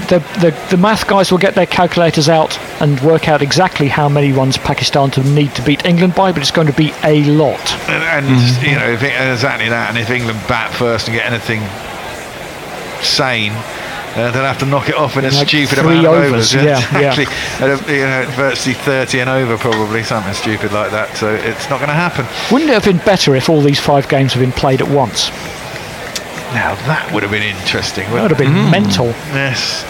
the, 0.08 0.20
the 0.40 0.56
the 0.70 0.78
math 0.78 1.08
guys 1.08 1.32
will 1.32 1.40
get 1.40 1.56
their 1.56 1.66
calculators 1.66 2.30
out 2.30 2.58
and 2.80 3.00
work 3.02 3.28
out 3.28 3.42
exactly 3.42 3.88
how 3.88 4.08
many 4.08 4.32
runs 4.32 4.56
Pakistan 4.58 5.10
to 5.12 5.24
need 5.24 5.54
to 5.56 5.64
beat 5.64 5.84
England 5.84 6.14
by, 6.16 6.32
but 6.32 6.42
it's 6.42 6.52
going 6.52 6.68
to 6.68 6.74
be 6.74 6.94
a 7.04 7.24
lot. 7.26 7.60
and, 7.90 8.04
and 8.04 8.26
Mm-hmm. 8.28 8.66
you 8.66 8.76
know, 8.76 8.88
if 8.90 9.02
it, 9.04 9.12
exactly 9.32 9.68
that. 9.70 9.90
And 9.90 9.98
if 9.98 10.10
England 10.12 10.40
bat 10.48 10.72
first 10.74 11.08
and 11.08 11.18
get 11.18 11.26
anything 11.26 11.62
sane, 13.04 13.52
uh, 14.16 14.32
they'll 14.32 14.44
have 14.44 14.58
to 14.60 14.66
knock 14.66 14.90
it 14.90 14.96
off 14.96 15.18
in 15.18 15.26
a 15.26 15.30
Like 15.32 15.48
stupid 15.48 15.80
amount 15.80 16.06
of 16.06 16.14
overs, 16.14 16.54
overs. 16.54 16.54
yeah, 16.56 17.00
yeah. 17.00 17.10
exactly. 17.20 17.26
At 17.66 17.90
a, 17.90 17.94
you 17.94 18.02
know, 18.04 18.26
virtually 18.36 18.76
30 18.76 19.20
and 19.22 19.30
over, 19.30 19.58
probably 19.58 20.04
something 20.04 20.34
stupid 20.34 20.72
like 20.72 20.92
that. 20.92 21.16
So 21.18 21.34
it's 21.34 21.70
not 21.70 21.78
going 21.80 21.90
to 21.90 21.94
happen. 21.96 22.26
Wouldn't 22.52 22.70
it 22.70 22.74
have 22.74 22.86
been 22.86 23.04
better 23.06 23.36
if 23.36 23.50
all 23.50 23.62
these 23.62 23.80
five 23.80 24.08
games 24.10 24.34
had 24.34 24.40
been 24.40 24.52
played 24.52 24.82
at 24.82 24.88
once? 24.90 25.30
Now 26.54 26.74
that 26.88 27.12
would 27.14 27.22
have 27.24 27.32
been 27.32 27.44
interesting. 27.44 28.06
That 28.12 28.22
would 28.24 28.32
have 28.32 28.40
been 28.40 28.54
Mm. 28.54 28.72
mental. 28.72 29.08
Yes. 29.38 29.86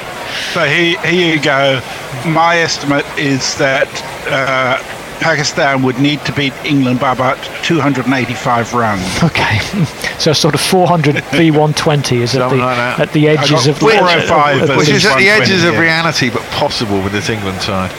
So 0.53 0.65
here, 0.65 0.99
here 1.01 1.35
you 1.35 1.41
go. 1.41 1.81
My 2.25 2.57
estimate 2.57 3.05
is 3.17 3.55
that 3.57 3.87
uh, 4.27 4.77
Pakistan 5.19 5.81
would 5.83 5.99
need 5.99 6.23
to 6.25 6.31
beat 6.33 6.53
England 6.63 6.99
by 6.99 7.11
about 7.11 7.37
285 7.63 8.73
runs. 8.73 9.23
Okay, 9.23 9.59
so 10.19 10.33
sort 10.33 10.55
of 10.55 10.61
400 10.61 11.23
v 11.31 11.51
120 11.51 12.21
is 12.21 12.35
at 12.35 12.49
the 12.49 12.55
like 12.55 12.99
at 12.99 13.11
the 13.13 13.27
edges 13.27 13.67
of 13.67 13.77
405 13.77 14.61
of- 14.63 14.69
of- 14.69 14.77
Which 14.77 14.89
is 14.89 15.05
at 15.05 15.17
the 15.17 15.27
120, 15.27 15.29
edges 15.43 15.63
of 15.65 15.73
yeah. 15.73 15.79
reality, 15.81 16.29
but 16.29 16.41
possible 16.51 17.01
with 17.01 17.11
this 17.11 17.29
England 17.29 17.61
side. 17.61 17.91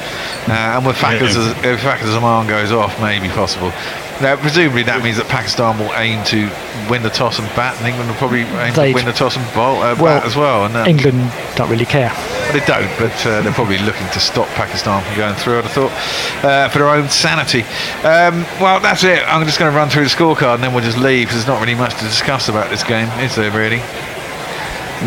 Uh, 0.49 0.53
and 0.53 0.87
with 0.87 0.97
Fakhar, 0.97 1.21
Yeah. 1.21 1.71
if 1.73 1.83
Fakhar 1.83 2.07
Zaman 2.13 2.47
goes 2.47 2.73
off, 2.73 2.99
maybe 3.01 3.29
possible. 3.29 3.73
Now, 4.21 4.37
presumably 4.37 4.83
that 4.85 5.03
means 5.03 5.17
that 5.17 5.29
Pakistan 5.29 5.79
will 5.79 5.93
aim 5.97 6.23
to 6.27 6.51
win 6.91 7.03
the 7.03 7.09
toss 7.09 7.39
and 7.39 7.49
bat, 7.57 7.77
and 7.79 7.87
England 7.89 8.11
will 8.11 8.17
probably 8.17 8.41
aim 8.43 8.75
They'd- 8.75 8.93
to 8.93 8.95
win 8.95 9.07
the 9.07 9.13
toss 9.13 9.37
and 9.37 9.45
bowl, 9.55 9.81
uh, 9.81 9.97
Well, 9.97 10.21
bat 10.21 10.25
as 10.27 10.37
well. 10.37 10.67
And 10.67 10.77
uh, 10.77 10.85
England 10.87 11.33
don't 11.57 11.71
really 11.71 11.87
care. 11.87 12.13
they 12.53 12.61
don't, 12.67 12.91
but 12.99 13.15
uh, 13.27 13.41
they're 13.41 13.53
probably 13.57 13.79
looking 13.79 14.07
to 14.09 14.21
stop 14.21 14.47
Pakistan 14.49 15.03
from 15.05 15.17
going 15.17 15.35
through. 15.37 15.59
I'd 15.59 15.65
have 15.65 15.73
thought 15.73 15.93
uh, 16.45 16.69
for 16.69 16.79
their 16.81 16.89
own 16.91 17.09
sanity. 17.09 17.63
Um, 18.05 18.45
well, 18.61 18.79
that's 18.81 19.05
it. 19.05 19.23
I'm 19.27 19.47
just 19.47 19.59
going 19.59 19.73
to 19.73 19.77
run 19.77 19.89
through 19.89 20.05
the 20.05 20.11
scorecard, 20.11 20.57
and 20.57 20.63
then 20.65 20.75
we'll 20.75 20.85
just 20.85 20.99
leave 20.99 21.29
because 21.29 21.37
there's 21.45 21.49
not 21.49 21.61
really 21.61 21.75
much 21.79 21.95
to 21.97 22.05
discuss 22.05 22.49
about 22.51 22.69
this 22.69 22.85
game, 22.85 23.09
is 23.21 23.35
there? 23.37 23.51
Really? 23.51 23.81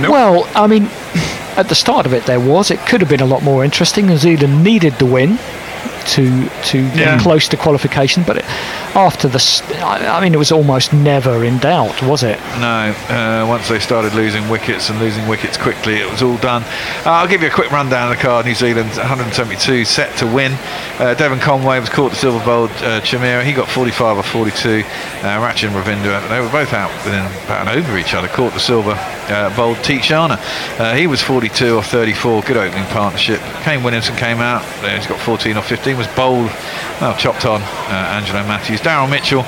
Well, 0.10 0.50
I 0.56 0.66
mean, 0.66 0.86
at 1.56 1.70
the 1.70 1.76
start 1.76 2.08
of 2.08 2.14
it, 2.14 2.26
there 2.26 2.40
was. 2.40 2.72
It 2.72 2.80
could 2.88 3.02
have 3.02 3.10
been 3.12 3.22
a 3.22 3.26
lot 3.28 3.44
more 3.44 3.64
interesting. 3.64 4.08
New 4.08 4.18
Zealand 4.18 4.64
needed 4.64 4.94
the 4.94 5.06
win 5.06 5.38
to 6.08 6.50
to 6.72 6.78
Yeah. 6.80 6.96
get 7.16 7.22
close 7.22 7.48
to 7.50 7.58
qualification, 7.58 8.24
but 8.24 8.38
it, 8.38 8.46
after 8.96 9.28
the, 9.28 9.40
I 9.84 10.22
mean, 10.22 10.34
it 10.34 10.38
was 10.38 10.52
almost 10.52 10.94
never 10.94 11.44
in 11.44 11.58
doubt, 11.58 12.02
was 12.04 12.22
it? 12.24 12.40
No, 12.60 12.94
uh, 13.10 13.46
once 13.48 13.68
they 13.68 13.80
started 13.80 14.14
losing 14.14 14.48
wickets 14.50 14.90
and 14.90 15.00
losing 15.00 15.28
wickets 15.28 15.58
quickly, 15.58 15.96
it 15.96 16.10
was 16.12 16.22
all 16.22 16.38
done. 16.38 16.64
Uh, 17.06 17.12
I'll 17.12 17.28
give 17.28 17.42
you 17.42 17.48
a 17.48 17.52
quick 17.52 17.72
rundown 17.72 18.12
of 18.12 18.18
the 18.18 18.22
card. 18.24 18.46
New 18.46 18.54
Zealand 18.56 18.90
172 18.92 19.86
set 19.86 20.16
to 20.18 20.28
win. 20.28 20.52
Uh, 21.00 21.16
Devon 21.16 21.40
Conway 21.40 21.80
was 21.80 21.90
caught 21.90 22.12
de 22.12 22.18
Silva 22.18 22.44
bowled 22.46 22.70
uh, 22.72 23.02
Chameera. 23.02 23.44
He 23.44 23.54
got 23.54 23.68
45 23.68 24.18
or 24.18 24.24
42. 24.24 24.84
Uh, 25.24 25.40
Rachin 25.42 25.70
Ravindra, 25.72 26.28
they 26.30 26.40
were 26.40 26.50
both 26.50 26.74
out 26.74 26.92
within 27.04 27.26
about 27.46 27.68
an 27.68 27.80
over 27.80 27.98
each 27.98 28.14
other. 28.14 28.28
Caught 28.28 28.54
de 28.54 28.60
Silva 28.60 28.92
uh, 28.92 29.56
bowled 29.56 29.78
Theekshana. 29.78 30.38
Uh, 30.80 30.94
he 30.94 31.08
was 31.08 31.22
42 31.22 31.76
or 31.78 31.82
34. 31.84 32.42
Good 32.44 32.58
opening 32.58 32.86
partnership. 32.88 33.40
Kane 33.64 33.82
Williamson 33.84 34.16
came 34.18 34.40
out. 34.40 34.64
He's 34.84 35.08
got 35.08 35.20
14 35.20 35.58
or 35.58 35.62
15. 35.62 35.93
Was 35.96 36.08
bowled, 36.16 36.50
well, 37.00 37.16
chopped 37.16 37.46
on 37.46 37.62
uh, 37.62 38.18
Angelo 38.18 38.42
Matthews. 38.44 38.82
Daryl 38.82 39.10
Mitchell. 39.10 39.46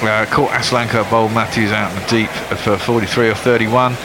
Uh, 0.00 0.24
caught 0.26 0.50
Asalanka 0.50 1.08
bowled 1.10 1.32
Matthews 1.32 1.72
out 1.72 1.90
in 1.90 2.00
the 2.00 2.06
deep 2.06 2.30
for 2.60 2.78
43 2.78 3.30
or 3.30 3.34
31. 3.34 3.96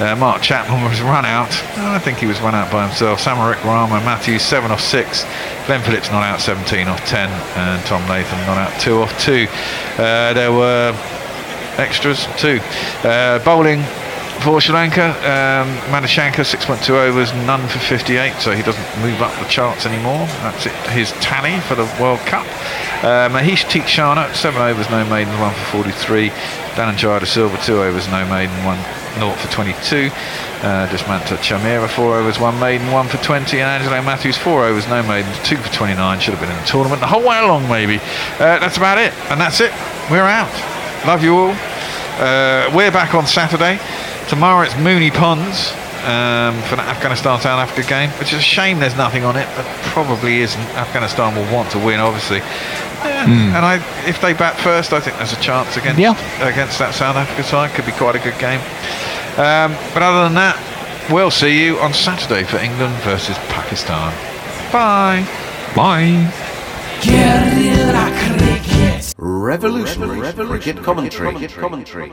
Uh, 0.00 0.16
Mark 0.18 0.40
Chapman 0.40 0.82
was 0.88 1.02
run 1.02 1.26
out. 1.26 1.52
I 1.76 1.98
think 1.98 2.16
he 2.16 2.26
was 2.26 2.40
run 2.40 2.54
out 2.54 2.72
by 2.72 2.86
himself. 2.86 3.20
Samarawickrama 3.22 4.02
Matthews 4.02 4.40
7 4.40 4.70
off 4.70 4.80
6. 4.80 5.24
Glenn 5.66 5.82
Phillips 5.82 6.10
not 6.10 6.22
out 6.22 6.40
17 6.40 6.88
off 6.88 7.04
10. 7.06 7.28
And 7.28 7.84
Tom 7.84 8.00
Latham 8.08 8.38
not 8.46 8.56
out 8.56 8.80
2 8.80 9.02
off 9.02 9.20
2. 9.20 9.46
Uh, 10.00 10.32
there 10.32 10.52
were 10.52 10.96
extras 11.76 12.26
too. 12.38 12.58
Uh, 13.06 13.38
bowling 13.44 13.80
for 14.42 14.60
Sri 14.60 14.74
Lanka. 14.74 15.10
Um, 15.22 15.70
Madushanka, 15.92 16.42
6.2 16.42 16.90
overs, 16.90 17.32
none 17.46 17.66
for 17.68 17.78
58, 17.78 18.40
so 18.40 18.50
he 18.50 18.62
doesn't 18.62 19.00
move 19.00 19.22
up 19.22 19.32
the 19.38 19.48
charts 19.48 19.86
anymore. 19.86 20.26
That's 20.42 20.66
it, 20.66 20.72
his 20.90 21.12
tally 21.22 21.60
for 21.60 21.76
the 21.76 21.84
World 22.00 22.18
Cup. 22.20 22.44
Uh, 23.04 23.28
Mahesh 23.30 23.64
Theekshana, 23.70 24.34
7 24.34 24.60
overs, 24.60 24.90
no 24.90 25.04
maiden, 25.08 25.38
1 25.38 25.54
for 25.54 25.82
43. 25.82 26.30
Dhananjaya 26.74 27.20
De 27.20 27.26
Silva, 27.26 27.56
2 27.62 27.82
overs, 27.82 28.08
no 28.08 28.26
maiden, 28.28 28.52
1 28.64 28.78
0 29.14 29.32
for 29.34 29.52
22. 29.52 30.10
Uh, 30.10 30.88
Dushmantha 30.88 31.36
Chameera, 31.38 31.88
4 31.88 32.18
overs, 32.18 32.40
1 32.40 32.58
maiden, 32.58 32.90
1 32.90 33.08
for 33.08 33.18
20. 33.18 33.60
And 33.60 33.70
Angelo 33.70 34.02
Matthews, 34.02 34.36
4 34.38 34.64
overs, 34.64 34.88
no 34.88 35.02
maiden, 35.04 35.32
2 35.44 35.56
for 35.56 35.72
29. 35.72 36.18
Should 36.18 36.34
have 36.34 36.40
been 36.40 36.50
in 36.50 36.60
the 36.60 36.68
tournament 36.68 37.00
the 37.00 37.06
whole 37.06 37.22
way 37.22 37.38
along, 37.38 37.68
maybe. 37.68 37.98
Uh, 38.40 38.58
that's 38.58 38.76
about 38.76 38.98
it. 38.98 39.12
And 39.30 39.40
that's 39.40 39.60
it. 39.60 39.70
We're 40.10 40.26
out. 40.26 40.52
Love 41.06 41.22
you 41.22 41.36
all. 41.36 41.54
Uh, 42.18 42.70
we're 42.74 42.90
back 42.90 43.14
on 43.14 43.26
Saturday. 43.26 43.78
Tomorrow 44.28 44.62
it's 44.64 44.74
Moonee 44.74 45.12
Ponds 45.12 45.72
um, 46.04 46.60
for 46.68 46.76
the 46.76 46.82
Afghanistan 46.82 47.40
South 47.40 47.58
Africa 47.58 47.86
game, 47.88 48.10
which 48.18 48.32
is 48.32 48.38
a 48.38 48.42
shame 48.42 48.78
there's 48.78 48.96
nothing 48.96 49.24
on 49.24 49.36
it, 49.36 49.46
but 49.56 49.66
probably 49.92 50.38
isn't. 50.40 50.60
Afghanistan 50.76 51.34
will 51.34 51.52
want 51.52 51.70
to 51.72 51.78
win, 51.78 52.00
obviously. 52.00 52.38
Yeah, 52.38 53.26
Hmm. 53.26 53.54
And 53.54 53.64
I, 53.64 53.74
if 54.08 54.20
they 54.20 54.32
bat 54.32 54.56
first, 54.58 54.92
I 54.92 55.00
think 55.00 55.16
there's 55.18 55.32
a 55.32 55.40
chance 55.40 55.76
against 55.76 56.00
Yeah. 56.00 56.14
against 56.46 56.78
that 56.78 56.94
South 56.94 57.16
Africa 57.16 57.42
side. 57.44 57.70
Could 57.72 57.86
be 57.86 57.92
quite 57.92 58.16
a 58.16 58.18
good 58.20 58.38
game. 58.38 58.60
Um, 59.38 59.74
but 59.94 60.02
other 60.02 60.24
than 60.24 60.34
that, 60.34 60.56
we'll 61.10 61.30
see 61.30 61.64
you 61.64 61.78
on 61.78 61.92
Saturday 61.92 62.44
for 62.44 62.58
England 62.58 62.94
versus 63.02 63.36
Pakistan. 63.48 64.12
Bye. 64.72 65.26
Bye. 65.74 66.30
Guerilla 67.02 68.10
cricket. 68.36 69.14
Revolutionary, 69.18 70.32
cricket 70.32 70.82
commentary. 70.82 72.12